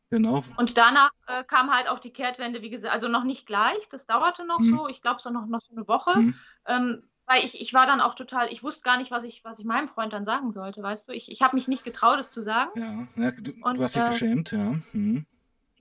[0.08, 0.42] Genau.
[0.56, 4.06] Und danach äh, kam halt auch die Kehrtwende, wie gesagt, also noch nicht gleich, das
[4.06, 4.76] dauerte noch mhm.
[4.76, 6.18] so, ich glaube so noch, noch so eine Woche.
[6.18, 6.34] Mhm.
[6.66, 9.58] Ähm, weil ich, ich war dann auch total, ich wusste gar nicht, was ich, was
[9.58, 11.12] ich meinem Freund dann sagen sollte, weißt du?
[11.12, 12.70] Ich, ich habe mich nicht getraut, es zu sagen.
[12.76, 14.76] Ja, ja du, Und, du hast dich äh, geschämt, ja.
[14.92, 15.26] Mhm.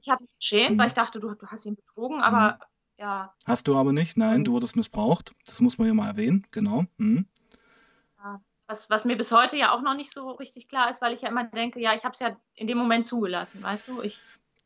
[0.02, 0.90] Ich habe mich geschämt, weil mhm.
[0.90, 3.34] ich dachte, du, du hast ihn betrogen, aber mhm ja.
[3.46, 4.18] Hast du aber nicht?
[4.18, 5.34] Nein, du wurdest missbraucht.
[5.46, 6.86] Das muss man ja mal erwähnen, genau.
[6.98, 7.28] Mhm.
[8.68, 11.22] Was, was mir bis heute ja auch noch nicht so richtig klar ist, weil ich
[11.22, 14.02] ja immer denke, ja, ich habe es ja in dem Moment zugelassen, weißt du?
[14.02, 14.20] Ich,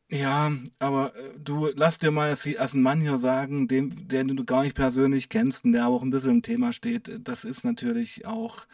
[0.08, 4.28] ja, aber äh, du lass dir mal als, als ein Mann hier sagen, den, den
[4.28, 7.44] du gar nicht persönlich kennst und der aber auch ein bisschen im Thema steht, das
[7.44, 8.66] ist natürlich auch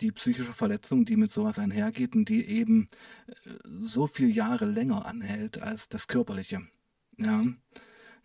[0.00, 2.88] die psychische Verletzung, die mit sowas einhergeht und die eben
[3.26, 3.50] äh,
[3.80, 6.62] so viele Jahre länger anhält als das körperliche.
[7.18, 7.44] Ja,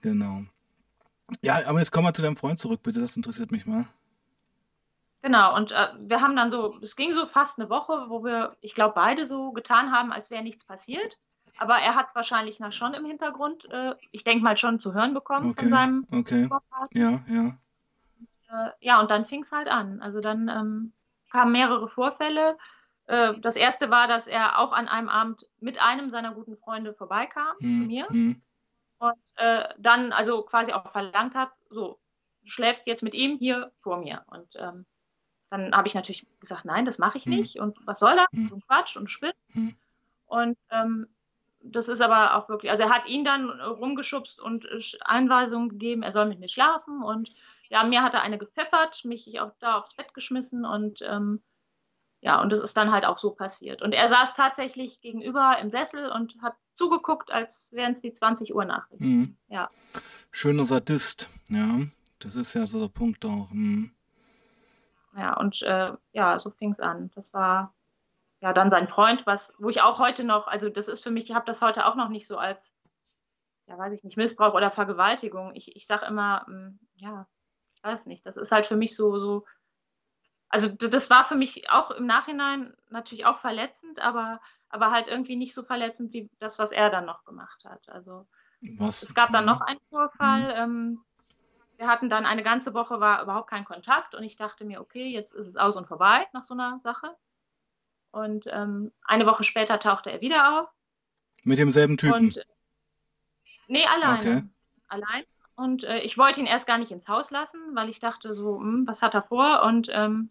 [0.02, 0.46] genau.
[1.42, 3.00] Ja, aber jetzt komm mal zu deinem Freund zurück, bitte.
[3.00, 3.88] Das interessiert mich mal.
[5.22, 8.56] Genau, und äh, wir haben dann so, es ging so fast eine Woche, wo wir,
[8.62, 11.18] ich glaube, beide so getan haben, als wäre nichts passiert.
[11.58, 14.94] Aber er hat es wahrscheinlich noch schon im Hintergrund, äh, ich denke mal schon zu
[14.94, 16.48] hören bekommen Okay, von seinem okay.
[16.48, 16.88] Vorfahren.
[16.94, 17.58] Ja, ja.
[18.50, 20.02] Äh, ja, und dann fing es halt an.
[20.02, 20.94] Also dann ähm,
[21.32, 22.58] kamen mehrere Vorfälle.
[23.08, 26.94] Äh, das erste war, dass er auch an einem Abend mit einem seiner guten Freunde
[26.94, 28.42] vorbeikam zu Hm, mir hm,
[29.00, 32.00] und äh, dann also quasi auch verlangt hat, so,
[32.42, 34.24] du schläfst jetzt mit ihm hier vor mir.
[34.28, 34.86] Und ähm,
[35.50, 37.60] dann habe ich natürlich gesagt, nein, das mache ich hm, nicht.
[37.60, 38.28] Und was soll das?
[38.32, 39.34] hm, So ein Quatsch und Spinn.
[39.52, 39.76] hm.
[40.26, 41.08] Und ähm,
[41.62, 45.70] das ist aber auch wirklich, also er hat ihn dann äh, rumgeschubst und äh, Anweisungen
[45.70, 47.04] gegeben, er soll mit mir schlafen.
[47.04, 47.34] Und
[47.70, 51.42] ja, mir hat er eine gepfeffert, mich auch da aufs Bett geschmissen und ähm,
[52.22, 53.82] ja, und das ist dann halt auch so passiert.
[53.82, 58.56] Und er saß tatsächlich gegenüber im Sessel und hat zugeguckt, als wären es die 20
[58.56, 59.04] Uhr Nachrichten.
[59.04, 59.38] hm.
[59.50, 59.70] Ja,
[60.32, 61.88] Schöner Sadist, ja.
[62.20, 63.50] Das ist ja so der Punkt auch.
[63.52, 63.92] Hm.
[65.16, 67.12] ja, und äh, ja, so fing es an.
[67.16, 67.74] Das war
[68.40, 71.30] ja dann sein Freund, was, wo ich auch heute noch, also das ist für mich,
[71.30, 72.76] ich habe das heute auch noch nicht so als,
[73.66, 75.56] ja, weiß ich nicht, Missbrauch oder Vergewaltigung.
[75.56, 77.28] Ich, ich sage immer, mm, ja,
[77.74, 79.46] ich weiß nicht, das ist halt für mich so, so,
[80.50, 85.36] also das war für mich auch im Nachhinein natürlich auch verletzend, aber, aber halt irgendwie
[85.36, 87.88] nicht so verletzend wie das, was er dann noch gemacht hat.
[87.90, 88.28] Also
[88.78, 89.04] Was?
[89.04, 90.54] es gab dann noch einen Vorfall.
[90.58, 91.00] Ähm,
[91.78, 95.08] wir hatten dann eine ganze Woche war überhaupt kein Kontakt und ich dachte mir, okay,
[95.08, 97.16] jetzt ist es aus und vorbei nach so einer Sache.
[98.12, 100.70] Und ähm, eine Woche später tauchte er wieder auf
[101.44, 102.14] Mit demselben Typen.
[102.16, 102.46] und
[103.68, 103.94] nee, Okay.
[103.94, 104.50] alleine.
[104.88, 105.24] Allein.
[105.56, 108.60] Und äh, ich wollte ihn erst gar nicht ins Haus lassen, weil ich dachte so,
[108.60, 109.64] hm, was hat er vor?
[109.64, 110.30] Und ähm,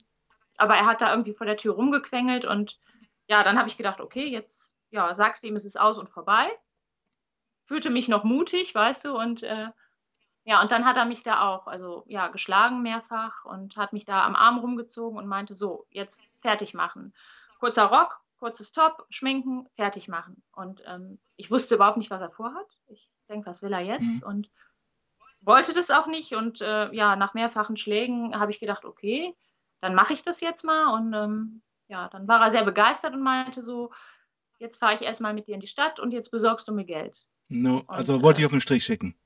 [0.56, 2.78] aber er hat da irgendwie vor der Tür rumgequengelt und
[3.28, 6.08] ja, dann habe ich gedacht, okay, jetzt ja, sagst du ihm, es ist aus und
[6.10, 6.50] vorbei.
[7.66, 9.68] Fühlte mich noch mutig, weißt du, und äh,
[10.44, 14.04] ja, und dann hat er mich da auch, also ja, geschlagen mehrfach und hat mich
[14.04, 17.12] da am Arm rumgezogen und meinte, so, jetzt fertig machen.
[17.58, 20.44] Kurzer Rock, kurzes Top, schminken, fertig machen.
[20.52, 22.66] Und ähm, ich wusste überhaupt nicht, was er vorhat.
[22.86, 24.04] Ich denke, was will er jetzt?
[24.04, 24.22] Hm.
[24.24, 24.48] Und
[25.40, 26.36] wollte das auch nicht.
[26.36, 29.34] Und äh, ja, nach mehrfachen Schlägen habe ich gedacht, okay,
[29.80, 30.94] dann mache ich das jetzt mal.
[30.94, 33.92] Und ähm, ja, dann war er sehr begeistert und meinte so,
[34.58, 37.26] jetzt fahre ich erstmal mit dir in die Stadt und jetzt besorgst du mir Geld.
[37.48, 39.16] No, Und also wollte äh, ich auf den Strich schicken.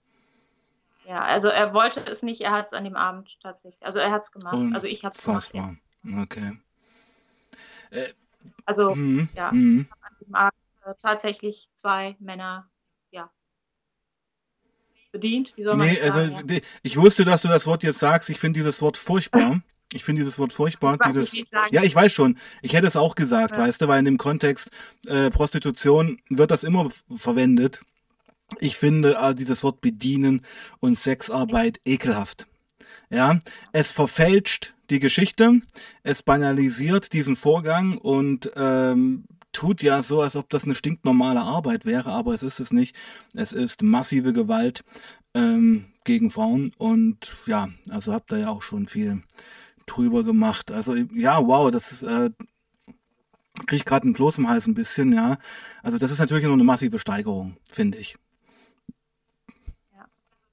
[1.02, 4.10] ja, also er wollte es nicht, er hat es an dem Abend tatsächlich, also er
[4.10, 4.68] hat es gemacht.
[4.72, 5.62] Also ich habe es gemacht, ja.
[6.04, 6.22] Unfassbar.
[6.22, 6.58] Okay.
[7.90, 8.08] Äh,
[8.64, 9.86] Also hm, ja, hm.
[9.90, 12.70] an dem Abend äh, tatsächlich zwei Männer,
[13.10, 13.30] ja,
[15.12, 16.42] bedient, wie soll man Nee, also sagen, ja.
[16.42, 18.30] die- ich wusste, dass du das Wort jetzt sagst.
[18.30, 19.60] Ich finde dieses Wort furchtbar.
[19.92, 20.94] Ich finde dieses Wort furchtbar.
[20.94, 22.38] Ich Dieses, ich ja, ich weiß schon.
[22.62, 23.62] Ich hätte es auch gesagt, Ja.
[23.62, 24.70] weißt du, weil in dem Kontext
[25.06, 27.80] äh, Prostitution wird das immer verwendet.
[28.60, 30.42] Ich finde äh, dieses Wort bedienen
[30.80, 32.46] und Sexarbeit ekelhaft.
[33.10, 33.38] Ja,
[33.72, 35.60] es verfälscht die Geschichte,
[36.04, 41.84] es banalisiert diesen Vorgang und ähm, tut ja so, als ob das eine stinknormale Arbeit
[41.84, 42.94] wäre, aber es ist es nicht.
[43.34, 44.84] Es ist massive Gewalt
[45.34, 49.22] ähm, gegen Frauen und ja, also habt ihr ja auch schon viel
[49.96, 50.70] drüber gemacht.
[50.70, 52.30] Also ja, wow, das ist äh,
[53.66, 55.38] kriege ich gerade einen Kloß im Hals ein bisschen, ja.
[55.82, 58.16] Also das ist natürlich nur eine massive Steigerung, finde ich.
[59.94, 60.06] Ja.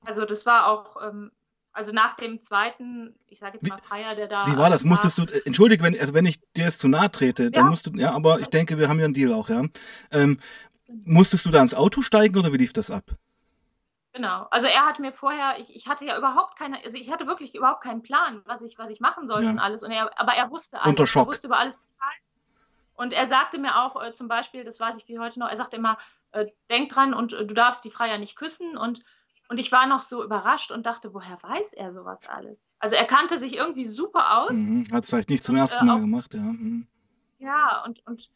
[0.06, 1.32] Also das war auch, ähm,
[1.71, 4.84] also nach dem zweiten, ich sage jetzt Wie, mal Feier, der da wie war das?
[4.84, 7.65] war, Musstest du, äh, entschuldige, wenn, also wenn ich dir jetzt zu nahe trete, dann
[7.65, 9.63] ja, musst du, ja, aber ich denke, wir haben ja einen Deal auch, ja.
[10.12, 10.39] Ähm,
[10.88, 13.12] musstest du da ins Auto steigen oder wie lief das ab?
[14.17, 14.47] Genau.
[14.49, 17.53] Also er hat mir vorher, ich, ich hatte ja überhaupt keine, also ich hatte wirklich
[17.53, 19.84] überhaupt keinen Plan, was ich, was ich machen sollte und Ja, alles.
[19.84, 20.99] Und er, aber er wusste unter alles.
[21.01, 21.27] Er Schock.
[21.27, 22.21] wusste über alles Bescheid.
[22.95, 25.58] Und er sagte mir auch äh, zum Beispiel, das weiß ich wie heute noch, er
[25.58, 25.99] sagte immer,
[26.32, 28.75] äh, denk dran und äh, du darfst die Freier nicht küssen.
[28.75, 29.03] Und,
[29.49, 32.58] und ich war noch so überrascht und dachte, woher weiß er sowas alles?
[32.80, 34.88] Also er kannte sich irgendwie super aus Mhm.
[34.91, 36.39] Hat es vielleicht nicht zum und äh, ersten Mal auch, gemacht, ja.
[36.41, 36.88] Mhm.
[37.38, 38.32] ja, und, und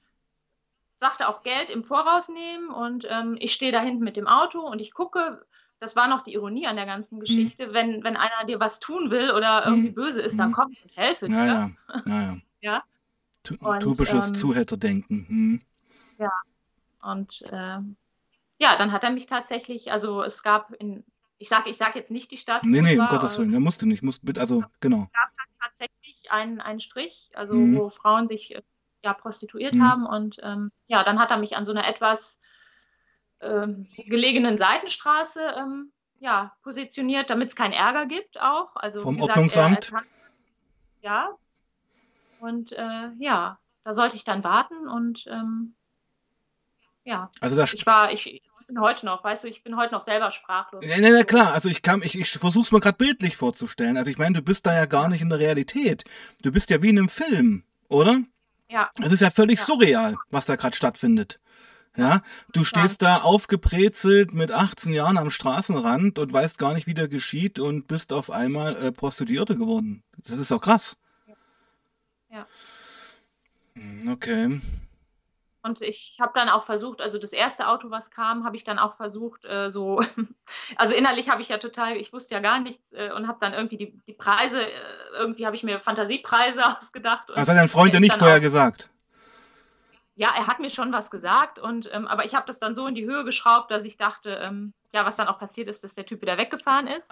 [0.99, 2.69] sagte auch Geld im Voraus nehmen.
[2.69, 5.43] Und ähm, ich stehe da hinten mit dem Auto und ich gucke,
[5.81, 7.21] das war noch die Ironie an der ganzen Mhm.
[7.21, 9.95] Geschichte, wenn, wenn einer dir was tun will oder irgendwie Mhm.
[9.95, 10.55] böse ist, dann Mhm.
[10.55, 11.35] komm und helfe dir.
[11.35, 11.71] ja,
[12.05, 12.37] ja, ja.
[12.61, 12.83] Ja.
[13.79, 15.25] Typisches ähm, Zuhälterdenken.
[15.27, 15.61] Mhm.
[16.17, 16.31] ja,
[17.01, 17.97] und ähm,
[18.59, 21.03] ja, dann hat er mich tatsächlich, also es gab in,
[21.39, 23.53] ich sage ich sag jetzt nicht die Stadt, Nee, nee, um Gottes äh, Willen.
[23.53, 25.03] Er musste nicht, musste bitte, also genau.
[25.03, 27.75] es gab dann tatsächlich einen, einen Strich, also Mhm.
[27.75, 28.61] wo Frauen sich äh,
[29.03, 29.81] ja prostituiert Mhm.
[29.81, 32.39] haben und ähm, ja, dann hat er mich an so einer etwas
[33.41, 38.75] ähm, gelegenen Seitenstraße ähm, ja, positioniert, damit es keinen Ärger gibt auch.
[38.75, 39.91] Also Vom gesagt, Ordnungsamt.
[39.91, 40.05] kann,
[41.01, 41.29] ja,
[42.39, 45.75] und äh, ja, da sollte ich dann warten und ähm,
[47.03, 50.01] ja, Also das, ich war, ich, bin heute noch, weißt du, ich bin heute noch
[50.01, 50.85] selber sprachlos.
[50.85, 53.97] Ja, na, na klar, also ich kann, ich, ich versuche es mir gerade bildlich vorzustellen.
[53.97, 56.05] Also ich meine, du bist da ja gar nicht in der Realität.
[56.41, 58.21] Du bist ja wie in einem Film, oder?
[58.69, 58.89] Ja.
[59.01, 59.65] Es ist ja völlig ja.
[59.65, 61.40] surreal, was da gerade stattfindet.
[61.97, 62.21] Ja,
[62.53, 67.09] du stehst da aufgebrezelt mit 18 Jahren am Straßenrand und weißt gar nicht, wie der
[67.09, 70.01] geschieht und bist auf einmal äh, Prostituierte geworden.
[70.25, 70.97] Das ist auch krass.
[72.29, 72.47] Ja.
[73.73, 74.61] Hm, okay.
[75.63, 78.79] Und ich habe dann auch versucht, also das erste Auto, was kam, habe ich dann
[78.79, 80.01] auch versucht, äh, so,
[80.77, 83.53] also innerlich habe ich ja total, ich wusste ja gar nichts äh, und habe dann
[83.53, 84.71] irgendwie die, die Preise, äh,
[85.17, 87.29] irgendwie habe ich mir Fantasiepreise ausgedacht.
[87.35, 88.89] Das hat dein Freund ja nicht vorher gesagt.
[90.15, 92.85] Ja, er hat mir schon was gesagt, und, ähm, aber ich habe das dann so
[92.85, 95.95] in die Höhe geschraubt, dass ich dachte, ähm, ja, was dann auch passiert ist, dass
[95.95, 97.07] der Typ wieder weggefahren ist.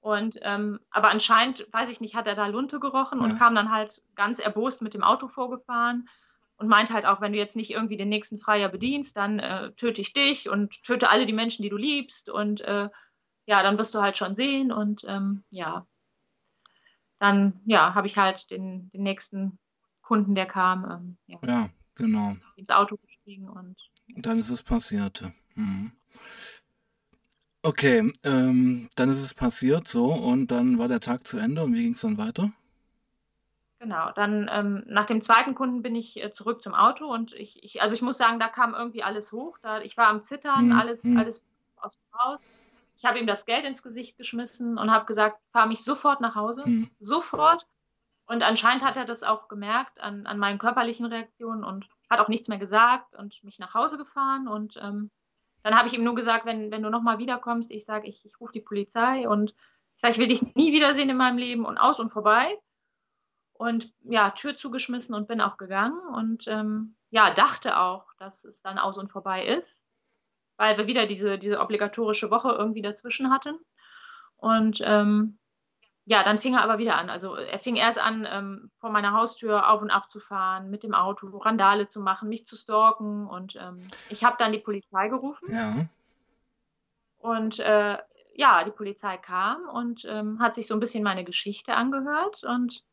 [0.00, 3.24] Und ähm, aber anscheinend, weiß ich nicht, hat er da Lunte gerochen ja.
[3.24, 6.08] und kam dann halt ganz erbost mit dem Auto vorgefahren
[6.56, 9.72] und meint halt auch, wenn du jetzt nicht irgendwie den nächsten Freier bedienst, dann äh,
[9.72, 12.90] töte ich dich und töte alle die Menschen, die du liebst und äh,
[13.46, 15.86] ja, dann wirst du halt schon sehen und ähm, ja,
[17.18, 19.58] dann ja, habe ich halt den, den nächsten
[20.02, 23.76] Kunden, der kam, ähm, ja, ja, genau, ins Auto gestiegen und
[24.16, 25.24] dann ist es passiert.
[25.54, 25.92] Mhm.
[27.62, 31.74] Okay, ähm, dann ist es passiert so und dann war der Tag zu Ende und
[31.74, 32.52] wie ging es dann weiter?
[33.78, 37.62] Genau, dann ähm, nach dem zweiten Kunden bin ich äh, zurück zum Auto und ich,
[37.62, 39.58] ich, also ich muss sagen, da kam irgendwie alles hoch.
[39.62, 40.72] Da, ich war am Zittern, mhm.
[40.72, 41.18] alles, mhm.
[41.18, 41.42] alles
[41.76, 42.40] aus dem Haus.
[42.96, 46.34] Ich habe ihm das Geld ins Gesicht geschmissen und habe gesagt, fahr mich sofort nach
[46.34, 46.90] Hause, mhm.
[47.00, 47.66] sofort.
[48.26, 52.28] Und anscheinend hat er das auch gemerkt an, an meinen körperlichen Reaktionen und hat auch
[52.28, 54.48] nichts mehr gesagt und mich nach Hause gefahren.
[54.48, 55.10] Und ähm,
[55.62, 58.40] dann habe ich ihm nur gesagt, wenn, wenn du nochmal wiederkommst, ich sage, ich, ich
[58.40, 59.50] rufe die Polizei und
[59.96, 62.58] ich sage, ich will dich nie wiedersehen in meinem Leben und aus und vorbei
[63.52, 68.60] und ja, Tür zugeschmissen und bin auch gegangen und ähm, ja, dachte auch, dass es
[68.62, 69.82] dann aus und vorbei ist,
[70.56, 73.58] weil wir wieder diese, diese obligatorische Woche irgendwie dazwischen hatten.
[74.36, 75.38] Und ähm,
[76.06, 77.08] ja, dann fing er aber wieder an.
[77.08, 80.82] Also er fing erst an, ähm, vor meiner Haustür auf und ab zu fahren, mit
[80.82, 83.26] dem Auto Randale zu machen, mich zu stalken.
[83.26, 85.50] Und ähm, ich habe dann die Polizei gerufen.
[85.50, 85.86] Ja.
[87.18, 87.96] Und äh,
[88.34, 92.44] ja, die Polizei kam und ähm, hat sich so ein bisschen meine Geschichte angehört.
[92.44, 92.84] Und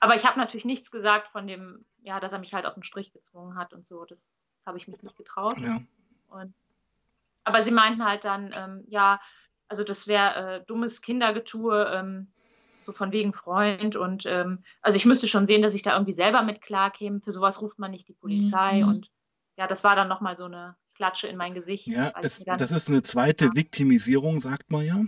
[0.00, 2.82] aber ich habe natürlich nichts gesagt von dem, ja, dass er mich halt auf den
[2.82, 4.04] Strich gezwungen hat und so.
[4.04, 5.58] Das, das habe ich mich nicht getraut.
[5.58, 5.80] Ja.
[6.30, 6.52] Und,
[7.44, 9.20] aber sie meinten halt dann, ähm, ja,
[9.68, 12.32] also das wäre äh, dummes Kindergetue, ähm,
[12.86, 13.96] so von wegen Freund.
[13.96, 17.20] Und ähm, also ich müsste schon sehen, dass ich da irgendwie selber mit klarkäme.
[17.20, 18.82] Für sowas ruft man nicht die Polizei.
[18.82, 18.88] Mhm.
[18.88, 19.10] Und
[19.58, 21.86] ja, das war dann nochmal so eine Klatsche in mein Gesicht.
[21.86, 23.50] Ja, es, das ist eine zweite ja.
[23.54, 25.04] Viktimisierung, sagt man ja.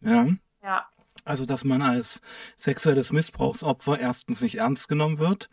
[0.00, 0.26] Ja.
[0.62, 0.86] Ja.
[1.24, 2.20] Also, dass man als
[2.56, 5.48] sexuelles Missbrauchsopfer erstens nicht ernst genommen wird,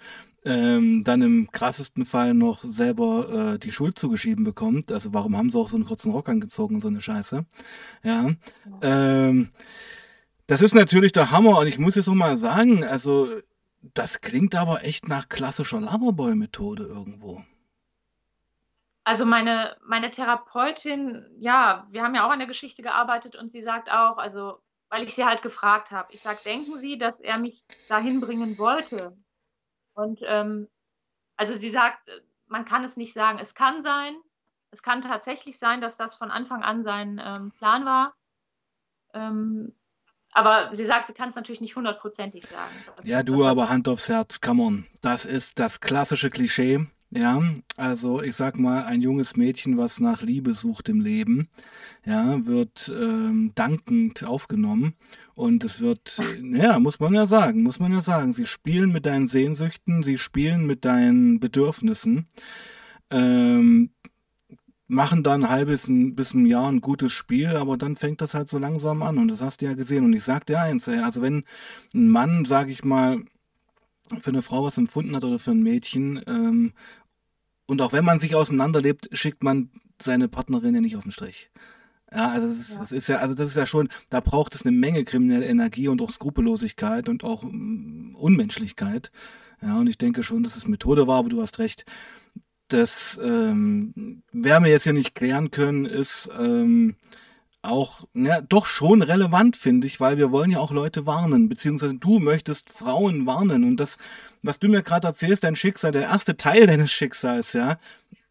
[0.45, 4.91] ähm, dann im krassesten Fall noch selber äh, die Schuld zugeschrieben bekommt.
[4.91, 7.45] Also warum haben sie auch so einen kurzen Rock angezogen, so eine Scheiße.
[8.03, 8.31] Ja.
[8.81, 9.49] Ähm,
[10.49, 13.27] das ist natürlich der Hammer und ich muss jetzt noch mal sagen, also
[13.81, 17.43] das klingt aber echt nach klassischer Loverboy-Methode irgendwo.
[19.03, 23.61] Also meine, meine Therapeutin, ja, wir haben ja auch an der Geschichte gearbeitet und sie
[23.61, 24.59] sagt auch, also
[24.89, 26.11] weil ich sie halt gefragt habe.
[26.13, 29.15] Ich sage, denken Sie, dass er mich dahin bringen wollte?
[29.93, 30.67] Und ähm,
[31.37, 32.09] also sie sagt,
[32.47, 33.37] man kann es nicht sagen.
[33.37, 34.15] Es kann sein,
[34.71, 38.15] es kann tatsächlich sein, dass das von Anfang an sein ähm, Plan war.
[39.13, 39.75] Ähm,
[40.31, 42.71] aber sie sagt, sie kann es natürlich nicht hundertprozentig sagen.
[43.03, 44.85] Ja, du, aber Hand aufs Herz, come on.
[45.01, 46.87] Das ist das klassische Klischee.
[47.11, 47.41] Ja,
[47.75, 51.49] also ich sag mal, ein junges Mädchen, was nach Liebe sucht im Leben,
[52.05, 54.93] ja, wird ähm, dankend aufgenommen.
[55.33, 56.21] Und es wird,
[56.53, 60.19] ja, muss man ja sagen, muss man ja sagen, sie spielen mit deinen Sehnsüchten, sie
[60.19, 62.27] spielen mit deinen Bedürfnissen,
[63.09, 63.89] ähm,
[64.89, 68.49] machen dann ein halbes bis ein Jahr ein gutes Spiel, aber dann fängt das halt
[68.49, 69.19] so langsam an.
[69.19, 70.03] Und das hast du ja gesehen.
[70.03, 71.43] Und ich sag dir eins, also wenn
[71.93, 73.21] ein Mann, sag ich mal,
[74.19, 76.21] für eine Frau was empfunden hat oder für ein Mädchen.
[76.25, 76.73] Ähm,
[77.67, 79.69] und auch wenn man sich auseinanderlebt, schickt man
[80.01, 81.51] seine Partnerin ja nicht auf den Strich.
[82.11, 82.79] Ja, also das ist, ja.
[82.79, 85.87] das ist ja, also das ist ja schon, da braucht es eine Menge kriminelle Energie
[85.87, 89.11] und auch Skrupellosigkeit und auch um, Unmenschlichkeit.
[89.61, 91.85] Ja, und ich denke schon, dass es Methode war, aber du hast recht.
[92.69, 96.95] Das ähm, werden wir jetzt hier nicht klären können, ist ähm,
[97.61, 101.95] auch ja, doch schon relevant, finde ich, weil wir wollen ja auch Leute warnen, beziehungsweise
[101.95, 103.63] du möchtest Frauen warnen.
[103.63, 103.97] Und das,
[104.41, 107.79] was du mir gerade erzählst, dein Schicksal, der erste Teil deines Schicksals, ja,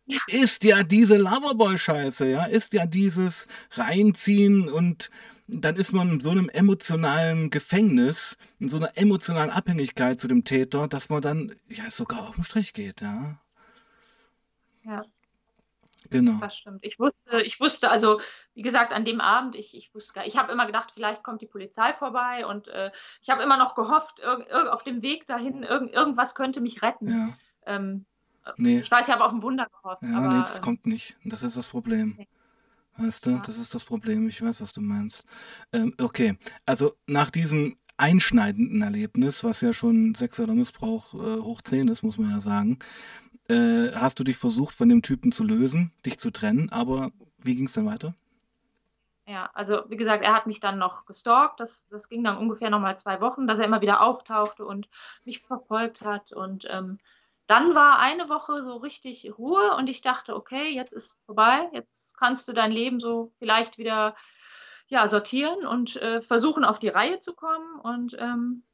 [0.06, 0.18] ja.
[0.28, 5.10] ist ja diese Loverboy-Scheiße, ja, ist ja dieses Reinziehen und
[5.48, 10.44] dann ist man in so einem emotionalen Gefängnis, in so einer emotionalen Abhängigkeit zu dem
[10.44, 13.40] Täter, dass man dann ja sogar auf den Strich geht, ja.
[14.88, 15.02] Ja.
[16.10, 16.38] Genau.
[16.40, 16.84] Das stimmt.
[16.84, 18.20] Ich wusste, ich wusste, also
[18.54, 21.46] wie gesagt, an dem Abend, ich, ich wusste, ich habe immer gedacht, vielleicht kommt die
[21.46, 25.62] Polizei vorbei und äh, ich habe immer noch gehofft, irg, irg, auf dem Weg dahin,
[25.64, 27.08] irg, irgendwas könnte mich retten.
[27.08, 27.28] Ja.
[27.66, 28.06] Ähm,
[28.56, 28.78] nee.
[28.78, 30.02] Ich weiß, ich habe auf ein Wunder gehofft.
[30.02, 31.16] Ja, aber, nee, das äh, kommt nicht.
[31.24, 32.14] Das ist das Problem.
[32.16, 32.28] Nee.
[32.96, 33.42] Weißt du, ja.
[33.44, 34.28] das ist das Problem.
[34.28, 35.26] Ich weiß, was du meinst.
[35.72, 41.88] Ähm, okay, also nach diesem einschneidenden Erlebnis, was ja schon sexueller Missbrauch äh, hoch 10
[41.88, 42.78] ist, muss man ja sagen,
[43.48, 47.54] äh, hast du dich versucht, von dem Typen zu lösen, dich zu trennen, aber wie
[47.54, 48.14] ging es dann weiter?
[49.26, 51.60] Ja, also wie gesagt, er hat mich dann noch gestalkt.
[51.60, 54.88] Das, das ging dann ungefähr nochmal zwei Wochen, dass er immer wieder auftauchte und
[55.24, 56.32] mich verfolgt hat.
[56.32, 56.98] Und ähm,
[57.46, 61.92] dann war eine Woche so richtig Ruhe und ich dachte, okay, jetzt ist vorbei, jetzt
[62.14, 64.16] kannst du dein Leben so vielleicht wieder
[64.88, 67.80] ja, sortieren und äh, versuchen, auf die Reihe zu kommen.
[67.80, 68.64] Und ähm,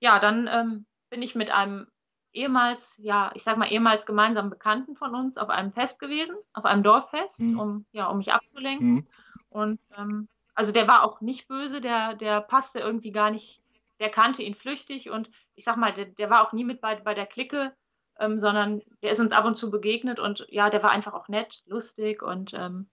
[0.00, 1.86] ja, dann ähm, bin ich mit einem
[2.32, 6.64] ehemals, ja, ich sag mal, ehemals gemeinsamen Bekannten von uns auf einem Fest gewesen, auf
[6.64, 7.58] einem Dorffest, mhm.
[7.58, 8.94] um, ja, um mich abzulenken.
[8.94, 9.06] Mhm.
[9.50, 13.62] Und ähm, also der war auch nicht böse, der, der passte irgendwie gar nicht,
[14.00, 16.96] der kannte ihn flüchtig und ich sag mal, der, der war auch nie mit bei,
[16.96, 17.72] bei der Clique,
[18.18, 21.28] ähm, sondern der ist uns ab und zu begegnet und ja, der war einfach auch
[21.28, 22.88] nett, lustig und ähm,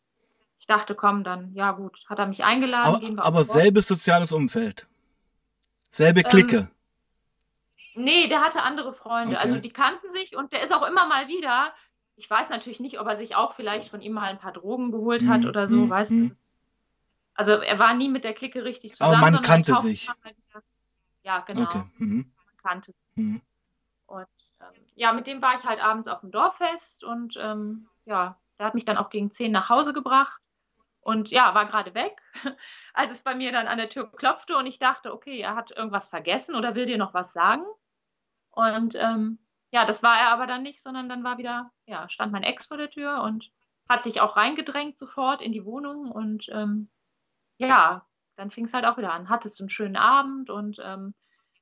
[0.59, 3.19] ich dachte, komm, dann, ja gut, hat er mich eingeladen.
[3.19, 4.87] Aber, aber selbes soziales Umfeld.
[5.89, 6.69] Selbe ähm, Clique.
[7.95, 9.37] Nee, der hatte andere Freunde.
[9.37, 9.47] Also okay.
[9.47, 11.73] Also die kannten sich und der ist auch immer mal wieder.
[12.15, 14.91] Ich weiß natürlich nicht, ob er sich auch vielleicht von ihm mal ein paar Drogen
[14.91, 15.29] geholt mhm.
[15.29, 15.89] hat oder so, mhm.
[15.89, 16.15] weißt du.
[16.15, 16.37] Mhm.
[17.33, 19.15] Also er war nie mit der Clique richtig zusammen.
[19.15, 20.09] Aber man kannte sich.
[21.23, 21.63] Ja, genau.
[21.63, 21.83] Okay.
[21.97, 22.31] Mhm.
[22.45, 23.15] Man kannte sich.
[23.15, 23.41] Mhm.
[24.07, 24.27] Und
[24.61, 28.67] ähm, ja, mit dem war ich halt abends auf dem Dorffest und ähm, ja, der
[28.67, 30.41] hat mich dann auch gegen zehn nach Hause gebracht.
[31.01, 32.19] Und ja, war gerade weg,
[32.93, 35.71] als es bei mir dann an der Tür klopfte und ich dachte, okay, er hat
[35.71, 37.63] irgendwas vergessen oder will dir noch was sagen.
[38.55, 39.37] Und ähm,
[39.71, 42.65] ja, das war er aber dann nicht, sondern dann war wieder, ja, stand mein Ex
[42.65, 43.51] vor der Tür und
[43.87, 46.89] hat sich auch reingedrängt sofort in die Wohnung und ähm,
[47.57, 49.29] ja, dann fing es halt auch wieder an.
[49.29, 51.13] Hattest einen schönen Abend und ähm,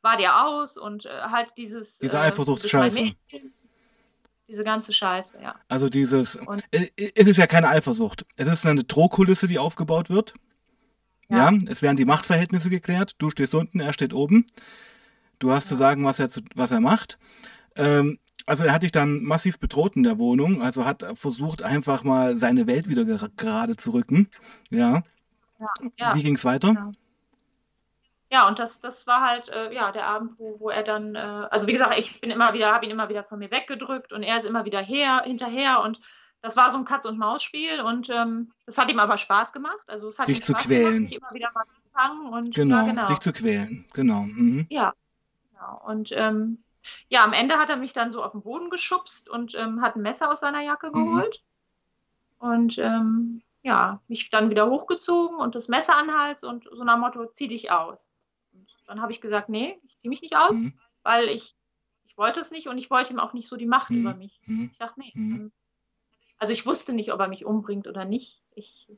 [0.02, 1.98] war dir aus und äh, halt dieses.
[1.98, 3.14] Diese äh, Eifersuchtsscheiße.
[4.48, 5.56] Diese ganze Scheiße, ja.
[5.70, 6.36] Also dieses.
[6.36, 8.26] Und, es ist ja keine Eifersucht.
[8.36, 10.34] Es ist eine Drohkulisse, die aufgebaut wird.
[11.30, 11.50] Ja.
[11.50, 11.58] ja.
[11.68, 13.16] es werden die Machtverhältnisse geklärt.
[13.18, 14.46] Du stehst unten, er steht oben.
[15.40, 17.18] Du hast zu sagen, was er, zu, was er macht.
[17.76, 22.04] Ähm, also er hat dich dann massiv bedroht in der Wohnung, also hat versucht einfach
[22.04, 23.06] mal seine Welt wieder
[23.38, 24.30] gerade zu rücken.
[24.70, 25.04] Ja.
[25.60, 25.68] ja,
[25.98, 26.16] ja.
[26.16, 26.74] Wie ging es weiter?
[26.74, 26.92] Ja.
[28.30, 28.48] ja.
[28.48, 31.68] und das, das war halt äh, ja der Abend, wo, wo er dann, äh, also
[31.68, 34.40] wie gesagt, ich bin immer wieder, habe ihn immer wieder von mir weggedrückt und er
[34.40, 36.02] ist immer wieder her, hinterher und
[36.42, 39.80] das war so ein Katz- und Maus-Spiel und ähm, das hat ihm aber Spaß gemacht.
[39.88, 41.08] Also es hat dich zu quälen.
[41.08, 43.08] Gemacht, immer wieder mal zu fangen und genau, ja, genau.
[43.08, 44.24] dich zu quälen, genau.
[44.24, 44.68] Mhm.
[44.70, 44.94] Ja,
[45.64, 45.82] Genau.
[45.86, 46.64] Und ähm,
[47.08, 49.96] ja, am Ende hat er mich dann so auf den Boden geschubst und ähm, hat
[49.96, 50.94] ein Messer aus seiner Jacke mhm.
[50.94, 51.44] geholt.
[52.40, 56.84] Und ähm, ja, mich dann wieder hochgezogen und das Messer an den Hals und so
[56.84, 57.98] nach Motto, zieh dich aus.
[58.52, 60.78] Und dann habe ich gesagt, nee, ich ziehe mich nicht aus, mhm.
[61.04, 61.56] weil ich,
[62.06, 64.02] ich wollte es nicht und ich wollte ihm auch nicht so die Macht mhm.
[64.02, 64.42] über mich.
[64.46, 64.70] Mhm.
[64.74, 65.12] Ich dachte, nee.
[65.14, 65.52] Mhm.
[66.38, 68.42] Also ich wusste nicht, ob er mich umbringt oder nicht.
[68.56, 68.90] Ich,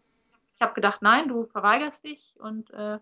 [0.56, 2.98] ich habe gedacht, nein, du verweigerst dich und äh,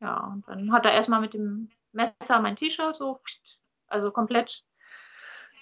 [0.00, 3.20] ja, und dann hat er erstmal mit dem Messer mein T-Shirt so,
[3.86, 4.64] also komplett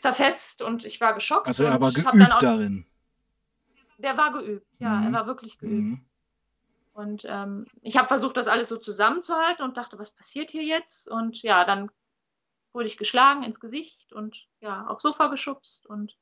[0.00, 1.46] zerfetzt und ich war geschockt.
[1.46, 2.86] Also er war geübt auch, darin.
[3.98, 5.06] Der war geübt, ja, mhm.
[5.06, 5.72] er war wirklich geübt.
[5.72, 6.06] Mhm.
[6.92, 11.08] Und ähm, ich habe versucht, das alles so zusammenzuhalten und dachte, was passiert hier jetzt?
[11.08, 11.90] Und ja, dann
[12.72, 16.16] wurde ich geschlagen ins Gesicht und ja, aufs Sofa geschubst und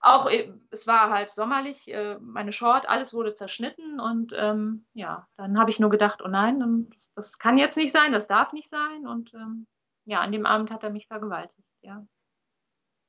[0.00, 5.26] auch, äh, es war halt sommerlich, äh, meine Short, alles wurde zerschnitten und ähm, ja,
[5.36, 8.68] dann habe ich nur gedacht, oh nein, das kann jetzt nicht sein, das darf nicht
[8.68, 9.06] sein.
[9.06, 9.66] Und ähm,
[10.04, 12.06] ja, an dem Abend hat er mich vergewaltigt, ja.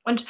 [0.04, 0.26] Und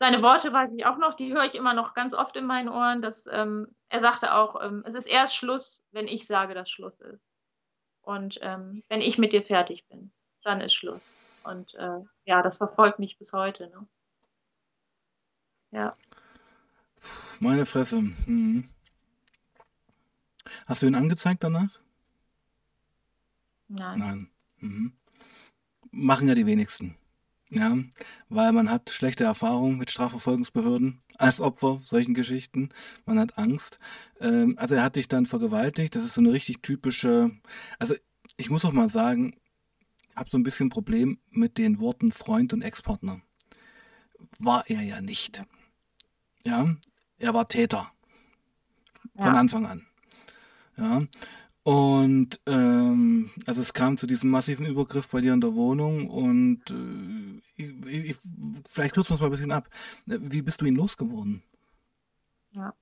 [0.00, 2.68] seine Worte weiß ich auch noch, die höre ich immer noch ganz oft in meinen
[2.68, 3.02] Ohren.
[3.02, 7.00] Dass, ähm, er sagte auch, ähm, es ist erst Schluss, wenn ich sage, dass Schluss
[7.00, 7.22] ist.
[8.00, 10.12] Und ähm, wenn ich mit dir fertig bin,
[10.42, 11.00] dann ist Schluss.
[11.44, 13.68] Und äh, ja, das verfolgt mich bis heute.
[13.68, 13.86] Ne?
[15.70, 15.96] Ja.
[17.38, 18.00] Meine Fresse.
[18.00, 18.68] Mhm.
[20.66, 21.83] Hast du ihn angezeigt danach?
[23.74, 23.98] Nein.
[23.98, 24.30] Nein.
[24.60, 24.92] Mhm.
[25.90, 26.96] Machen ja die wenigsten.
[27.50, 27.76] Ja,
[28.28, 32.70] weil man hat schlechte Erfahrungen mit Strafverfolgungsbehörden als Opfer solchen Geschichten.
[33.06, 33.78] Man hat Angst.
[34.18, 35.94] Ähm, also er hat dich dann vergewaltigt.
[35.94, 37.30] Das ist so eine richtig typische.
[37.78, 37.94] Also
[38.36, 39.36] ich muss auch mal sagen,
[40.16, 43.20] habe so ein bisschen ein Problem mit den Worten Freund und Ex-Partner.
[44.38, 45.44] War er ja nicht.
[46.44, 46.74] Ja,
[47.18, 47.92] er war Täter.
[49.16, 49.40] Von ja.
[49.40, 49.86] Anfang an.
[50.76, 51.06] Ja,
[51.64, 56.62] und ähm, also es kam zu diesem massiven Übergriff bei dir in der Wohnung und
[56.70, 58.16] äh, ich, ich,
[58.68, 59.68] vielleicht kürzen wir es mal ein bisschen ab.
[60.04, 61.42] Wie bist du ihn losgeworden?
[62.50, 62.74] Ja.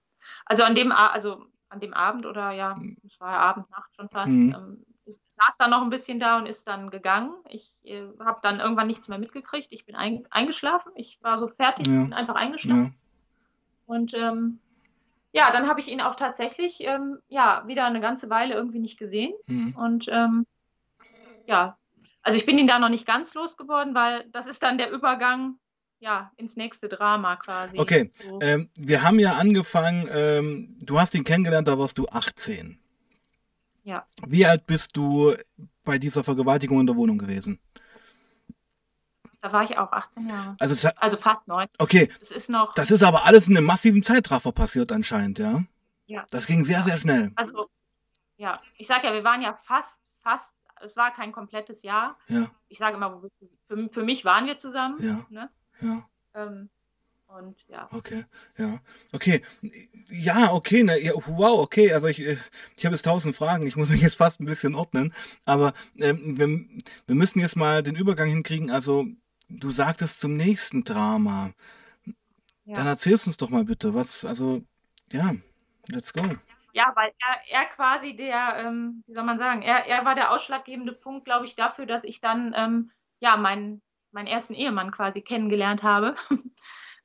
[0.47, 2.77] Also an dem, also an dem Abend oder ja,
[3.07, 4.53] es war ja Abend, Nacht schon fast, mhm.
[4.53, 7.35] ähm, saß dann noch ein bisschen da und ist dann gegangen.
[7.49, 9.69] Ich äh, habe dann irgendwann nichts mehr mitgekriegt.
[9.71, 10.91] Ich bin ein, eingeschlafen.
[10.97, 12.03] Ich war so fertig, ja.
[12.03, 12.97] bin einfach eingeschlafen.
[12.97, 13.95] Ja.
[13.95, 14.59] Und ähm,
[15.33, 18.99] ja, dann habe ich ihn auch tatsächlich ähm, ja wieder eine ganze Weile irgendwie nicht
[18.99, 19.33] gesehen.
[19.47, 19.75] Mhm.
[19.77, 20.47] Und ähm,
[21.47, 21.77] ja,
[22.23, 25.57] also ich bin ihn da noch nicht ganz losgeworden, weil das ist dann der Übergang
[26.03, 27.79] ja, ins nächste Drama quasi.
[27.79, 28.41] Okay, so.
[28.43, 32.79] ähm, wir haben ja angefangen, ähm, du hast ihn kennengelernt, da warst du 18.
[33.85, 34.05] Ja.
[34.27, 35.35] Wie alt bist du
[35.85, 37.61] bei dieser Vergewaltigung in der Wohnung gewesen?
[39.43, 40.57] Da war ich auch 18 Jahre.
[40.61, 41.67] Also, also fast 9.
[41.79, 42.09] Okay.
[42.21, 42.73] Das ist noch.
[42.75, 45.65] Das ist aber alles in einem massiven Zeitraffer passiert anscheinend, ja?
[46.07, 46.25] Ja.
[46.31, 47.33] Das ging sehr, sehr schnell.
[47.35, 47.67] Also,
[48.37, 52.17] ja, ich sag ja, wir waren ja fast, fast, es war kein komplettes Jahr.
[52.29, 52.51] Ja.
[52.69, 53.21] Ich sage immer,
[53.67, 55.03] für, für mich waren wir zusammen.
[55.03, 55.27] Ja.
[55.29, 55.51] Ne?
[55.81, 56.09] Ja.
[56.35, 56.71] Ähm,
[57.27, 57.89] und ja.
[57.93, 58.25] Okay,
[58.59, 58.81] ja.
[59.13, 59.43] Okay.
[60.11, 61.93] Ja, okay, ne, ja, wow, okay.
[61.93, 62.37] Also ich, äh,
[62.77, 63.67] ich habe jetzt tausend Fragen.
[63.67, 65.15] Ich muss mich jetzt fast ein bisschen ordnen.
[65.45, 66.49] Aber ähm, wir,
[67.07, 68.71] wir müssen jetzt mal den Übergang hinkriegen.
[68.71, 69.07] Also,
[69.59, 71.53] du sagtest zum nächsten Drama.
[72.65, 72.77] Ja.
[72.77, 74.63] Dann erzählst uns doch mal bitte, was, also,
[75.11, 75.35] ja,
[75.89, 76.23] let's go.
[76.73, 80.31] Ja, weil er, er quasi der, ähm, wie soll man sagen, er, er war der
[80.31, 82.91] ausschlaggebende Punkt, glaube ich, dafür, dass ich dann, ähm,
[83.21, 86.17] ja, meinen, meinen ersten Ehemann quasi kennengelernt habe.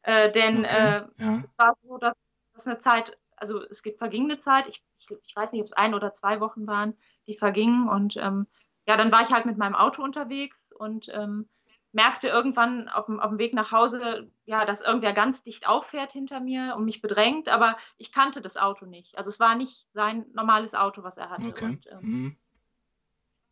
[0.03, 1.43] Äh, denn okay, äh, ja.
[1.43, 2.13] es war so, dass
[2.53, 5.73] das eine Zeit, also es gibt vergingene Zeit, ich, ich, ich, weiß nicht, ob es
[5.73, 6.95] ein oder zwei Wochen waren,
[7.25, 8.47] die vergingen und ähm,
[8.85, 11.49] ja, dann war ich halt mit meinem Auto unterwegs und ähm,
[11.91, 16.11] merkte irgendwann auf dem, auf dem Weg nach Hause, ja, dass irgendwer ganz dicht auffährt
[16.11, 19.17] hinter mir und mich bedrängt, aber ich kannte das Auto nicht.
[19.17, 21.47] Also es war nicht sein normales Auto, was er hatte.
[21.47, 21.65] Okay.
[21.65, 22.37] Und, ähm, mhm.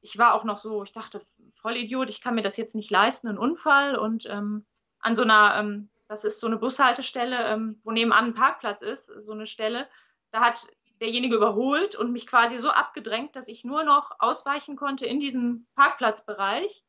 [0.01, 1.25] Ich war auch noch so, ich dachte,
[1.61, 4.65] voll Idiot, ich kann mir das jetzt nicht leisten, einen Unfall und ähm,
[4.99, 9.07] an so einer ähm, das ist so eine Bushaltestelle, ähm, wo nebenan ein Parkplatz ist,
[9.07, 9.88] so eine Stelle.
[10.31, 10.67] Da hat
[11.01, 15.65] derjenige überholt und mich quasi so abgedrängt, dass ich nur noch ausweichen konnte in diesem
[15.75, 16.83] Parkplatzbereich.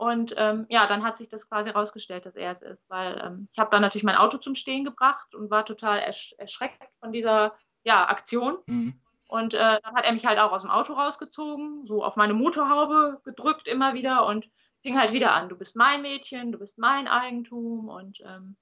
[0.00, 3.48] Und ähm, ja, dann hat sich das quasi herausgestellt, dass er es ist, weil ähm,
[3.52, 7.12] ich habe dann natürlich mein Auto zum Stehen gebracht und war total ersch erschreckt von
[7.12, 8.56] dieser ja, Aktion.
[8.64, 8.98] Mhm.
[9.28, 12.32] Und äh, dann hat er mich halt auch aus dem Auto rausgezogen, so auf meine
[12.32, 14.48] Motorhaube gedrückt immer wieder und
[14.80, 18.56] fing halt wieder an, du bist mein Mädchen, du bist mein Eigentum und ähm,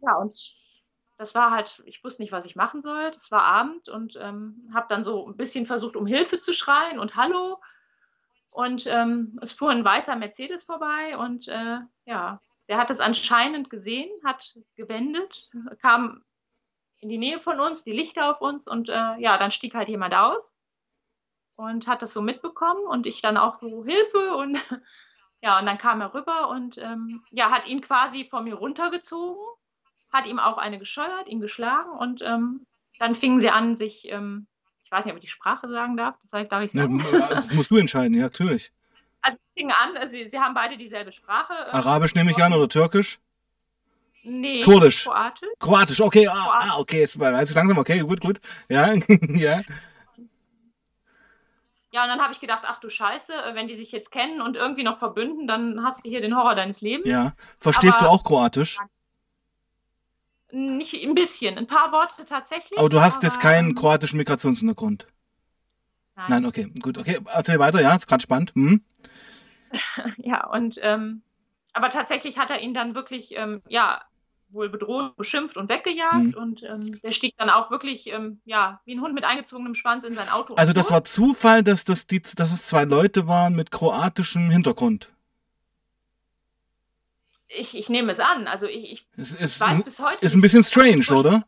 [0.00, 0.34] ja, und
[1.16, 3.12] das war halt, ich wusste nicht, was ich machen soll.
[3.14, 6.98] Es war Abend und ähm, habe dann so ein bisschen versucht, um Hilfe zu schreien
[6.98, 7.60] und Hallo.
[8.50, 13.70] Und ähm, es fuhr ein weißer Mercedes vorbei und äh, ja, der hat es anscheinend
[13.70, 15.48] gesehen, hat gewendet,
[15.80, 16.24] kam
[17.00, 19.88] in die Nähe von uns, die Lichter auf uns und äh, ja, dann stieg halt
[19.88, 20.54] jemand aus
[21.56, 24.34] und hat das so mitbekommen und ich dann auch so Hilfe!
[24.36, 24.56] und
[25.40, 29.42] ja, und dann kam er rüber und ähm, ja, hat ihn quasi von mir runtergezogen,
[30.12, 32.66] hat ihm auch eine gescheuert, ihn geschlagen und ähm,
[32.98, 34.46] dann fingen sie an, sich, ähm,
[34.88, 36.96] ich weiß nicht, ob ich die Sprache sagen darf, das heißt, darf ich sagen?
[36.96, 38.72] Ne, das musst du entscheiden, ja, natürlich.
[39.20, 41.52] Also sie fingen an, also sie, sie haben beide dieselbe Sprache.
[41.66, 43.18] Ähm, Arabisch nehme ich an oder Türkisch?
[44.22, 45.04] Nee, Kurdisch.
[45.04, 45.48] Kroatisch.
[45.58, 48.40] Kroatisch, okay, ah, ah okay, jetzt weiß ich langsam, okay, gut, gut.
[48.70, 48.94] Ja,
[49.28, 49.60] ja.
[51.90, 54.40] Ja, und dann habe ich gedacht, ach du Scheiße, äh, wenn die sich jetzt kennen
[54.40, 57.06] und irgendwie noch verbünden, dann hast du hier den Horror deines Lebens.
[57.06, 57.34] Ja.
[57.58, 58.78] Verstehst aber, du auch Kroatisch?
[60.50, 62.78] Nicht ein bisschen, ein paar Worte tatsächlich.
[62.78, 65.06] Aber du hast aber, jetzt keinen kroatischen Migrationshintergrund.
[66.16, 66.26] Nein.
[66.28, 67.18] Nein, okay, gut, okay.
[67.32, 68.52] Erzähl weiter, ja, ist gerade spannend.
[68.54, 68.82] Hm?
[70.16, 71.22] ja, und ähm,
[71.72, 74.02] aber tatsächlich hat er ihn dann wirklich, ähm, ja,
[74.50, 76.16] wohl bedroht, beschimpft und weggejagt.
[76.16, 76.34] Mhm.
[76.34, 80.04] Und ähm, der stieg dann auch wirklich, ähm, ja, wie ein Hund mit eingezogenem Schwanz
[80.04, 80.54] in sein Auto.
[80.54, 85.10] Also das war Zufall, dass, das die, dass es zwei Leute waren mit kroatischem Hintergrund.
[87.48, 88.46] Ich, ich nehme es an.
[88.46, 90.24] Also ich, ich es, es weiß bis heute.
[90.24, 91.46] Ist ein bisschen strange, oder?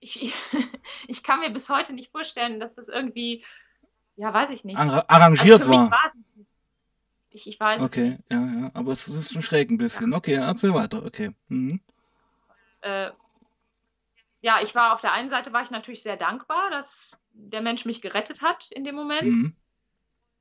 [0.00, 0.32] Ich,
[1.08, 3.44] ich kann mir bis heute nicht vorstellen, dass das irgendwie,
[4.16, 4.78] ja, weiß ich nicht.
[4.78, 5.90] Arrangiert also war.
[5.90, 6.12] war
[7.30, 7.82] ich, ich weiß.
[7.82, 8.70] Okay, ja, ja.
[8.72, 10.12] Aber es ist schon schräg ein bisschen.
[10.12, 10.16] Ja.
[10.16, 11.04] Okay, erzähl weiter.
[11.04, 11.30] Okay.
[11.48, 11.80] Mhm.
[12.80, 13.10] Äh,
[14.40, 17.84] ja, ich war auf der einen Seite war ich natürlich sehr dankbar, dass der Mensch
[17.84, 19.24] mich gerettet hat in dem Moment.
[19.24, 19.56] Mhm.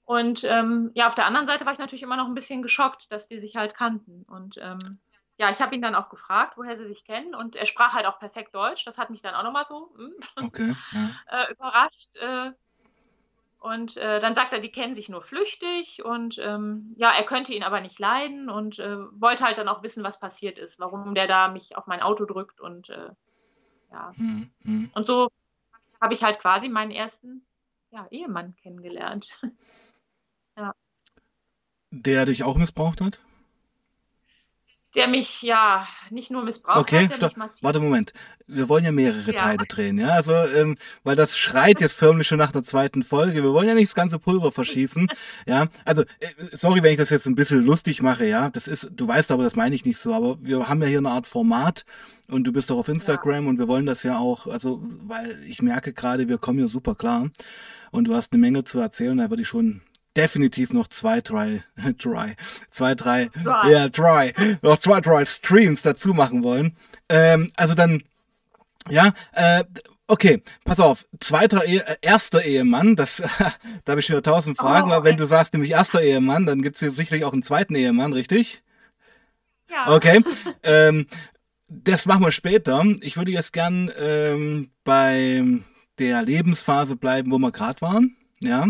[0.06, 3.12] Und ähm, ja, auf der anderen Seite war ich natürlich immer noch ein bisschen geschockt,
[3.12, 4.24] dass die sich halt kannten.
[4.24, 5.00] Und ähm,
[5.38, 7.34] ja, ich habe ihn dann auch gefragt, woher sie sich kennen.
[7.34, 8.86] Und er sprach halt auch perfekt Deutsch.
[8.86, 10.14] Das hat mich dann auch nochmal so hm,
[10.46, 11.42] okay, ja.
[11.42, 12.16] äh, überrascht.
[12.16, 12.52] Äh,
[13.60, 17.52] und äh, dann sagt er, die kennen sich nur flüchtig und ähm, ja, er könnte
[17.52, 21.16] ihn aber nicht leiden und äh, wollte halt dann auch wissen, was passiert ist, warum
[21.16, 23.10] der da mich auf mein Auto drückt und äh,
[23.92, 24.14] ja.
[24.18, 24.52] Mhm.
[24.62, 24.92] mhm.
[24.94, 25.30] Und so
[26.00, 27.44] habe ich halt quasi meinen ersten
[27.90, 29.28] ja, Ehemann kennengelernt.
[31.98, 33.20] Der dich auch missbraucht hat?
[34.96, 38.14] der mich ja nicht nur missbraucht okay, hat, mich Warte, Moment.
[38.48, 39.38] Wir wollen ja mehrere ja.
[39.38, 40.10] Teile drehen, ja?
[40.10, 43.44] Also, ähm, weil das schreit jetzt förmlich schon nach der zweiten Folge.
[43.44, 45.08] Wir wollen ja nicht das ganze Pulver verschießen,
[45.46, 45.68] ja?
[45.84, 48.50] Also, äh, sorry, wenn ich das jetzt ein bisschen lustig mache, ja?
[48.50, 51.00] Das ist, du weißt aber, das meine ich nicht so, aber wir haben ja hier
[51.00, 51.86] eine Art Format
[52.28, 53.50] und du bist doch auf Instagram ja.
[53.50, 56.96] und wir wollen das ja auch, also, weil ich merke gerade, wir kommen hier super
[56.96, 57.30] klar
[57.92, 59.82] und du hast eine Menge zu erzählen, da würde ich schon
[60.16, 61.64] definitiv noch zwei, drei,
[61.98, 62.36] try,
[62.72, 66.76] zwei, drei, ja, yeah, try, noch zwei, drei Streams dazu machen wollen.
[67.10, 68.04] Ähm, also dann,
[68.90, 69.64] ja, äh,
[70.08, 73.18] okay, pass auf, zweiter, Ehe, äh, erster Ehemann, das,
[73.86, 76.62] da habe ich schon tausend Fragen, oh, aber wenn du sagst nämlich erster Ehemann, dann
[76.62, 78.62] gibt es hier sicherlich auch einen zweiten Ehemann, richtig?
[79.70, 79.94] Ja.
[79.94, 80.24] Okay,
[80.64, 81.08] ähm,
[81.68, 82.84] das machen wir später.
[83.02, 85.44] Ich würde jetzt gern ähm, bei
[85.98, 88.68] der Lebensphase bleiben, wo wir gerade waren ja,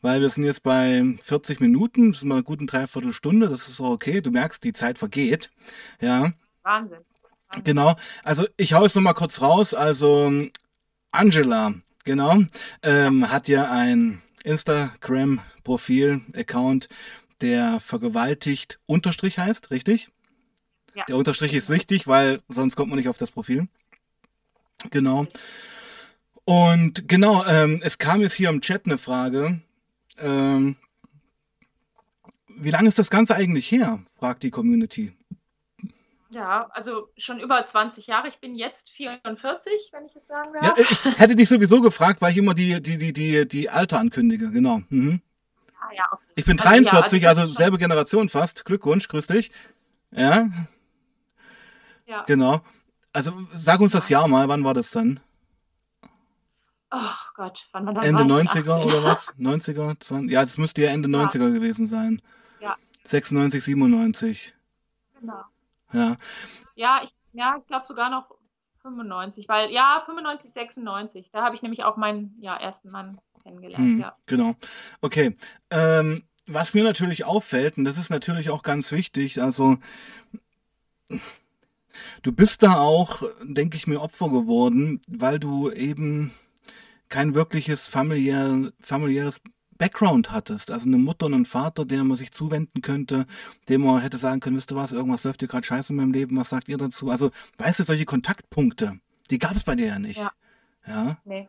[0.00, 3.80] weil wir sind jetzt bei 40 Minuten, das ist mal eine gute Dreiviertelstunde, das ist
[3.80, 5.50] auch okay, du merkst, die Zeit vergeht,
[6.00, 6.32] ja.
[6.62, 6.98] Wahnsinn.
[7.48, 7.64] Wahnsinn.
[7.64, 10.32] Genau, also ich hau es nochmal kurz raus, also
[11.10, 12.42] Angela, genau,
[12.82, 16.88] ähm, hat ja ein Instagram-Profil, Account,
[17.40, 20.10] der vergewaltigt Unterstrich heißt, richtig?
[20.94, 21.04] Ja.
[21.04, 23.68] Der Unterstrich ist wichtig, weil sonst kommt man nicht auf das Profil.
[24.90, 25.26] Genau.
[26.48, 29.60] Und genau, ähm, es kam jetzt hier im Chat eine Frage.
[30.16, 30.76] Ähm,
[32.48, 33.98] wie lange ist das Ganze eigentlich her?
[34.18, 35.12] fragt die Community.
[36.30, 38.28] Ja, also schon über 20 Jahre.
[38.28, 40.78] Ich bin jetzt 44, wenn ich jetzt sagen darf.
[40.78, 43.98] Ja, ich hätte dich sowieso gefragt, weil ich immer die, die, die, die, die Alter
[43.98, 44.80] ankündige, genau.
[44.88, 45.20] Mhm.
[45.78, 46.24] Ah, ja, okay.
[46.34, 48.64] Ich bin 43, also, ja, also, also selbe Generation fast.
[48.64, 49.50] Glückwunsch, grüß dich.
[50.12, 50.48] Ja.
[52.06, 52.22] Ja.
[52.26, 52.62] Genau.
[53.12, 55.20] Also sag uns das Jahr mal, wann war das dann?
[56.90, 56.98] Oh
[57.34, 58.04] Gott, wann war das?
[58.04, 59.34] Ende 90er oder was?
[59.38, 60.00] 90er?
[60.00, 60.30] 20?
[60.32, 61.26] Ja, das müsste ja Ende ja.
[61.26, 62.22] 90er gewesen sein.
[62.60, 62.76] Ja.
[63.04, 64.54] 96, 97.
[65.20, 65.42] Genau.
[65.92, 66.16] Ja.
[66.74, 68.30] Ja, ich, ja, ich glaube sogar noch
[68.82, 71.30] 95, weil ja, 95, 96.
[71.32, 73.84] Da habe ich nämlich auch meinen ja, ersten Mann kennengelernt.
[73.84, 74.16] Hm, ja.
[74.26, 74.54] Genau.
[75.00, 75.36] Okay.
[75.70, 79.76] Ähm, was mir natürlich auffällt, und das ist natürlich auch ganz wichtig, also
[82.22, 86.32] du bist da auch, denke ich mir, Opfer geworden, weil du eben
[87.08, 89.40] kein wirkliches familiär, familiäres
[89.78, 93.26] Background hattest, also eine Mutter und einen Vater, der man sich zuwenden könnte,
[93.68, 96.12] dem man hätte sagen können, wisst ihr was, irgendwas läuft hier gerade scheiße in meinem
[96.12, 97.10] Leben, was sagt ihr dazu?
[97.10, 98.98] Also, weißt du, solche Kontaktpunkte,
[99.30, 100.18] die gab es bei dir ja nicht.
[100.18, 100.32] Ja.
[100.86, 101.16] ja?
[101.24, 101.48] Nee.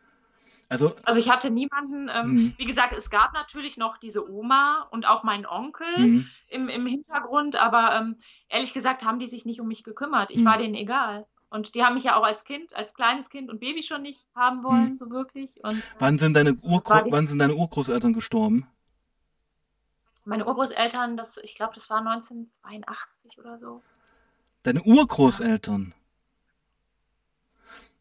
[0.72, 2.54] Also, also ich hatte niemanden, ähm, mhm.
[2.58, 6.28] wie gesagt, es gab natürlich noch diese Oma und auch meinen Onkel mhm.
[6.48, 8.18] im, im Hintergrund, aber ähm,
[8.50, 10.30] ehrlich gesagt haben die sich nicht um mich gekümmert.
[10.30, 10.46] Ich mhm.
[10.46, 11.26] war denen egal.
[11.50, 14.24] Und die haben mich ja auch als Kind, als kleines Kind und Baby schon nicht
[14.36, 14.98] haben wollen, hm.
[14.98, 15.50] so wirklich.
[15.68, 18.68] Und, wann, sind deine Urgro wann sind deine Urgroßeltern gestorben?
[20.26, 23.82] Meine Urgroßeltern, das, ich glaube, das war 1982 oder so.
[24.62, 25.96] Deine Urgroßeltern?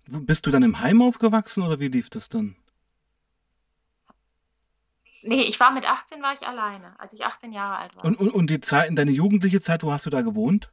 [0.07, 2.57] Bist du dann im Heim aufgewachsen oder wie lief das dann?
[5.23, 8.05] Nee, ich war mit 18 war ich alleine, als ich 18 Jahre alt war.
[8.05, 10.71] Und, und, und die Zeit, in deine jugendliche Zeit, wo hast du da gewohnt?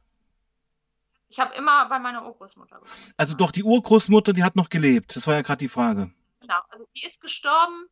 [1.28, 3.14] Ich habe immer bei meiner Urgroßmutter gewohnt.
[3.16, 5.16] Also doch, die Urgroßmutter, die hat noch gelebt.
[5.16, 6.12] Das war ja gerade die Frage.
[6.40, 7.86] Genau, also die ist gestorben.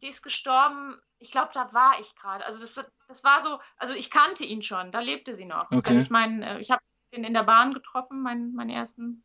[0.00, 2.44] Die ist gestorben, ich glaube, da war ich gerade.
[2.44, 2.74] Also das,
[3.06, 5.70] das war so, also ich kannte ihn schon, da lebte sie noch.
[5.70, 5.90] Okay.
[5.90, 6.82] Also ich meine, äh, ich habe
[7.12, 9.22] ihn in der Bahn getroffen, meinen, meinen ersten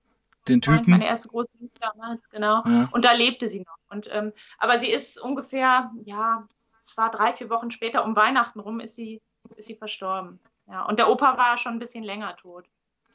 [0.48, 0.92] den Typen?
[0.92, 2.64] Meine erste große Liebe damals, genau.
[2.66, 2.88] Ja.
[2.92, 3.78] Und da lebte sie noch.
[3.90, 6.48] Und, ähm, aber sie ist ungefähr, ja,
[6.84, 9.22] es war drei, vier Wochen später, um Weihnachten rum, ist sie,
[9.56, 10.40] ist sie verstorben.
[10.68, 12.66] Ja, und der Opa war schon ein bisschen länger tot.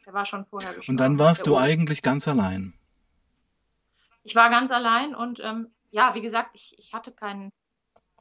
[0.07, 0.93] Der war schon vorher gestorben.
[0.93, 2.75] Und dann warst du eigentlich ganz allein.
[4.25, 7.53] Ich war ganz allein und ähm, ja, wie gesagt, ich, ich hatte keinen,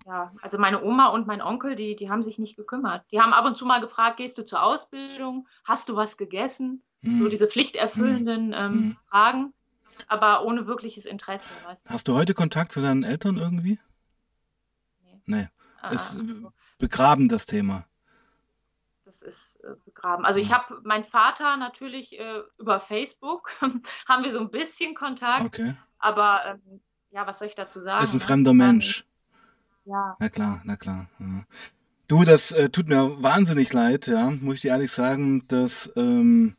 [0.06, 3.06] ja, also meine Oma und mein Onkel, die, die haben sich nicht gekümmert.
[3.12, 5.48] Die haben ab und zu mal gefragt, gehst du zur Ausbildung?
[5.64, 6.82] Hast du was gegessen?
[7.02, 7.20] Hm.
[7.20, 8.54] So diese pflichterfüllenden hm.
[8.54, 8.98] ähm, hm.
[9.10, 9.54] Fragen,
[10.08, 11.46] aber ohne wirkliches Interesse.
[11.66, 11.90] Weißt du?
[11.90, 13.80] Hast du heute Kontakt zu deinen Eltern irgendwie?
[15.04, 15.22] Nee.
[15.26, 15.48] Nee.
[15.82, 16.52] Ah, ist ah.
[16.78, 17.86] begraben das Thema
[19.22, 20.26] ist äh, begraben.
[20.26, 20.54] Also ich mhm.
[20.54, 23.52] habe meinen Vater natürlich äh, über Facebook,
[24.08, 25.46] haben wir so ein bisschen Kontakt.
[25.46, 25.76] Okay.
[26.00, 28.04] Aber ähm, ja, was soll ich dazu sagen?
[28.04, 28.24] Ist ein ne?
[28.24, 29.06] fremder Mensch.
[29.86, 30.16] Ja.
[30.20, 31.08] Na klar, na klar.
[31.20, 31.46] Ja.
[32.08, 36.56] Du, das äh, tut mir wahnsinnig leid, ja, muss ich dir ehrlich sagen, dass ähm,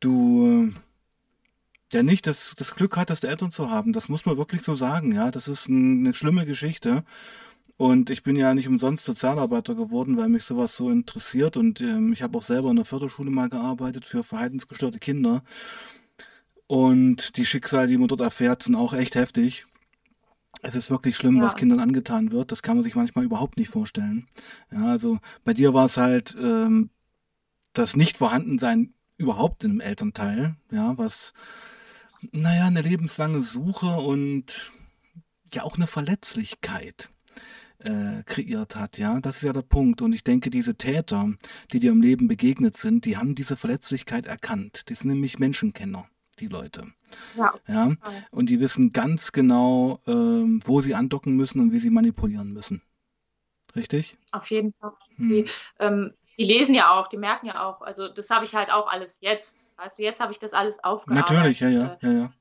[0.00, 0.74] du äh,
[1.92, 3.92] ja nicht das, das Glück hattest, Eltern zu haben.
[3.92, 5.30] Das muss man wirklich so sagen, ja.
[5.30, 7.04] Das ist ein, eine schlimme Geschichte.
[7.80, 11.56] Und ich bin ja nicht umsonst Sozialarbeiter geworden, weil mich sowas so interessiert.
[11.56, 15.42] Und ähm, ich habe auch selber in der Förderschule mal gearbeitet für verhaltensgestörte Kinder.
[16.66, 19.64] Und die Schicksale, die man dort erfährt, sind auch echt heftig.
[20.60, 21.42] Es ist wirklich schlimm, ja.
[21.44, 22.52] was Kindern angetan wird.
[22.52, 24.28] Das kann man sich manchmal überhaupt nicht vorstellen.
[24.70, 26.90] Ja, also bei dir war es halt ähm,
[27.72, 31.32] das Nicht-Vorhandensein überhaupt im Elternteil, ja, was,
[32.30, 34.70] naja, eine lebenslange Suche und
[35.54, 37.08] ja auch eine Verletzlichkeit
[37.82, 39.20] äh, kreiert hat, ja.
[39.20, 40.02] Das ist ja der Punkt.
[40.02, 41.32] Und ich denke, diese Täter,
[41.72, 44.88] die dir im Leben begegnet sind, die haben diese Verletzlichkeit erkannt.
[44.88, 46.08] Die sind nämlich Menschenkenner,
[46.38, 46.86] die Leute.
[47.36, 47.54] Ja.
[47.66, 47.92] ja?
[48.30, 52.82] Und die wissen ganz genau, ähm, wo sie andocken müssen und wie sie manipulieren müssen.
[53.76, 54.16] Richtig?
[54.32, 54.92] Auf jeden Fall.
[55.16, 55.28] Hm.
[55.28, 57.82] Die, ähm, die lesen ja auch, die merken ja auch.
[57.82, 59.56] Also das habe ich halt auch alles jetzt.
[59.76, 61.30] Weißt du, jetzt habe ich das alles aufgearbeitet.
[61.30, 62.32] Natürlich, ja, ja, ja, ja.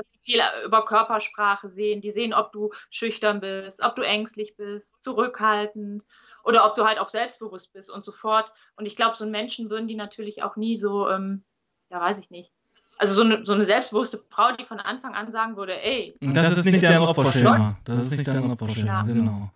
[0.00, 2.00] Das, dass sie viel über Körpersprache sehen.
[2.00, 6.04] Die sehen, ob du schüchtern bist, ob du ängstlich bist, zurückhaltend
[6.44, 8.52] oder ob du halt auch selbstbewusst bist und so fort.
[8.76, 11.44] Und ich glaube, so einen Menschen würden die natürlich auch nie so, ähm,
[11.90, 12.50] ja, weiß ich nicht.
[12.98, 16.14] Also so eine, so eine selbstbewusste Frau, die von Anfang an sagen würde, ey.
[16.20, 17.78] Das, das ist nicht dein Opferschema.
[17.84, 19.02] Das ist nicht dein Opferschema, ja.
[19.02, 19.50] genau.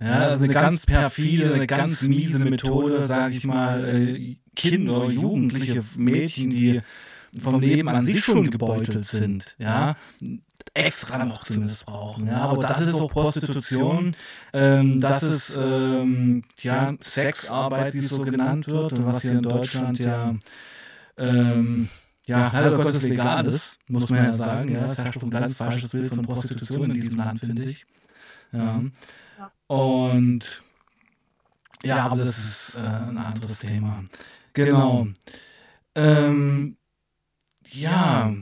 [0.00, 5.80] Ja, also eine ganz perfide, eine ganz miese Methode, sage ich mal, äh, Kinder, Jugendliche,
[5.96, 6.82] Mädchen, die
[7.38, 9.96] vom Leben an sich schon gebeutelt sind, ja,
[10.74, 12.26] extra noch zu missbrauchen.
[12.26, 14.14] Ja, aber das ist auch Prostitution,
[14.52, 19.42] ähm, das ist ähm, ja Sexarbeit, wie es so genannt wird, und was hier in
[19.42, 20.34] Deutschland ja
[21.16, 21.88] ähm,
[22.24, 24.72] ja, leider Gottes legal ist, muss man ja sagen.
[24.72, 27.84] Ja, es herrscht ein ganz falsches Bild von Prostitution in diesem Land, finde ich.
[28.52, 28.82] Ja.
[29.66, 30.62] Und
[31.82, 34.04] ja, aber das ist äh, ein anderes Thema.
[34.52, 35.08] Genau.
[35.94, 36.76] Ähm,
[37.72, 38.32] ja,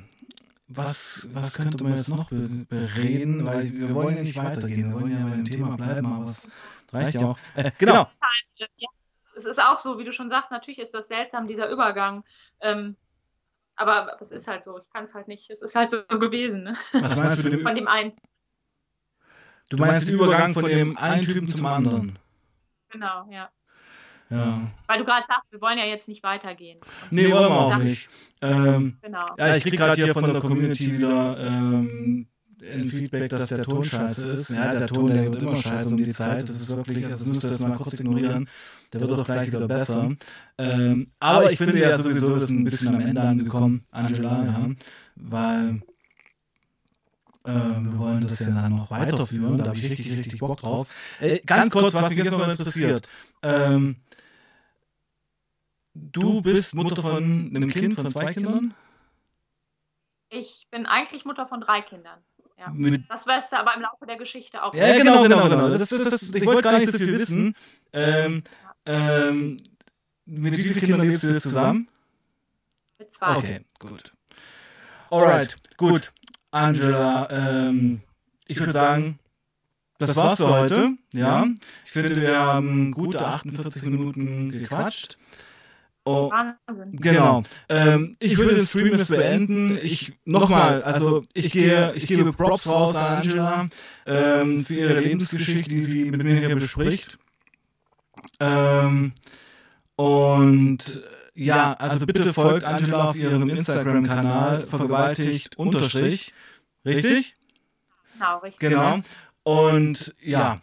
[0.69, 3.45] was, was könnte man jetzt noch bereden?
[3.45, 6.49] Weil wir wollen ja nicht weitergehen, wir wollen ja bei dem Thema bleiben, aber es
[6.93, 7.39] reicht ja auch.
[7.57, 8.09] Äh, genau.
[9.37, 12.25] Es ist auch so, wie du schon sagst, natürlich ist das seltsam, dieser Übergang.
[12.61, 12.97] Ähm,
[13.75, 15.49] aber es ist halt so, ich kann es halt nicht.
[15.49, 16.65] Es ist halt so gewesen.
[16.65, 16.77] Ne?
[16.93, 18.13] Was meinst du Von dem einen.
[19.71, 22.19] Du meinst den Übergang von dem einen Typen zum anderen?
[22.91, 23.51] Genau, ja.
[24.31, 24.71] Ja.
[24.87, 26.79] Weil du gerade sagst, wir wollen ja jetzt nicht weitergehen.
[27.11, 28.09] Nee, wollen wir auch nicht.
[28.41, 29.27] Ähm, genau.
[29.37, 32.27] Ja, ich krieg gerade hier von der Community wieder ähm,
[32.63, 34.51] ein Feedback, dass der Ton scheiße ist.
[34.51, 36.43] Ja, der Ton, der wird immer scheiße um die Zeit.
[36.43, 38.49] Das ist wirklich, das müsst ihr jetzt mal kurz ignorieren.
[38.93, 40.11] Der wird auch gleich wieder besser.
[40.59, 44.71] Ähm, aber ich finde ja sowieso, das ist ein bisschen am Ende angekommen, Angela, ja.
[45.17, 45.83] Weil
[47.45, 49.59] äh, wir wollen das ja dann noch weiterführen.
[49.59, 50.89] Da habe ich richtig, richtig Bock drauf.
[51.21, 53.09] Äh, ganz kurz, was mich jetzt noch interessiert.
[53.43, 53.97] Ähm,
[55.95, 58.75] Du bist Mutter von einem Kind, von zwei Kindern?
[60.29, 62.19] Ich bin eigentlich Mutter von drei Kindern.
[62.57, 62.73] Ja.
[63.09, 64.75] das weißt du aber im Laufe der Geschichte auch.
[64.75, 65.71] Ja, genau, genau, genau.
[65.71, 67.55] Das, das, das, ich wollte gar nicht so viel wissen.
[67.93, 68.43] Ähm,
[68.85, 69.57] ähm,
[70.27, 71.89] mit wie vielen Kindern lebst du jetzt zusammen?
[72.99, 73.37] Mit zwei.
[73.37, 74.13] Okay, gut.
[75.11, 76.13] Alright, gut.
[76.51, 78.03] Angela, ähm,
[78.47, 79.19] ich würde sagen,
[79.99, 80.93] das war's für heute.
[81.15, 81.47] Ja,
[81.85, 85.17] ich finde, wir haben gute 48 Minuten gequatscht.
[86.05, 86.31] Oh,
[86.93, 87.43] genau.
[87.69, 89.79] Ähm, ich würde den Stream jetzt beenden.
[89.83, 93.69] Ich nochmal, also ich gehe, ich gebe Props raus an Angela
[94.07, 97.19] ähm, für ihre Lebensgeschichte, die sie mit mir hier bespricht.
[98.41, 99.13] Ähm,
[99.97, 101.03] und
[101.35, 106.33] ja, also bitte folgt Angela auf ihrem Instagram-Kanal vergewaltigt unterstrich.
[106.85, 107.37] Richtig?
[108.15, 108.61] Genau, richtig.
[108.61, 108.99] Genau.
[109.43, 110.59] Und ja,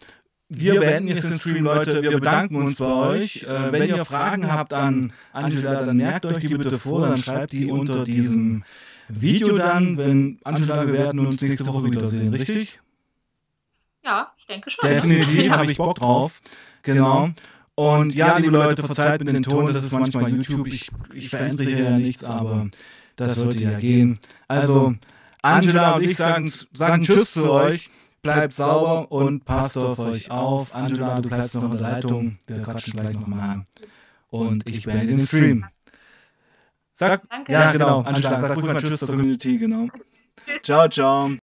[0.49, 2.01] wir beenden jetzt den Stream, Leute.
[2.01, 3.43] Wir bedanken uns bei euch.
[3.43, 7.51] Äh, wenn ihr Fragen habt an Angela, dann merkt euch die bitte vor, dann schreibt
[7.51, 8.63] die unter diesem
[9.09, 12.79] Video dann, wenn Angela, wir werden uns nächste Woche wiedersehen, richtig?
[14.03, 14.89] Ja, ich denke schon.
[14.89, 16.41] Definitiv, habe ich Bock drauf.
[16.83, 17.29] Genau.
[17.75, 20.67] Und ja, liebe Leute, verzeiht mir den Ton, das ist manchmal YouTube.
[20.67, 22.67] Ich, ich verändere hier ja nichts, aber
[23.17, 24.17] das sollte ja gehen.
[24.47, 24.95] Also,
[25.41, 27.89] Angela und ich sagen, sagen Tschüss zu euch.
[28.21, 30.75] Bleibt sauber und passt auf euch auf.
[30.75, 32.39] Angela, du bleibst noch in der Leitung.
[32.47, 33.63] Wir quatschen gleich nochmal.
[34.29, 35.65] Und ich beende den Stream.
[36.93, 37.51] Sag, Danke.
[37.51, 39.87] ja genau, Angela, sag ruhig mal Tschüss zur Community, genau.
[40.63, 41.29] Ciao, ciao.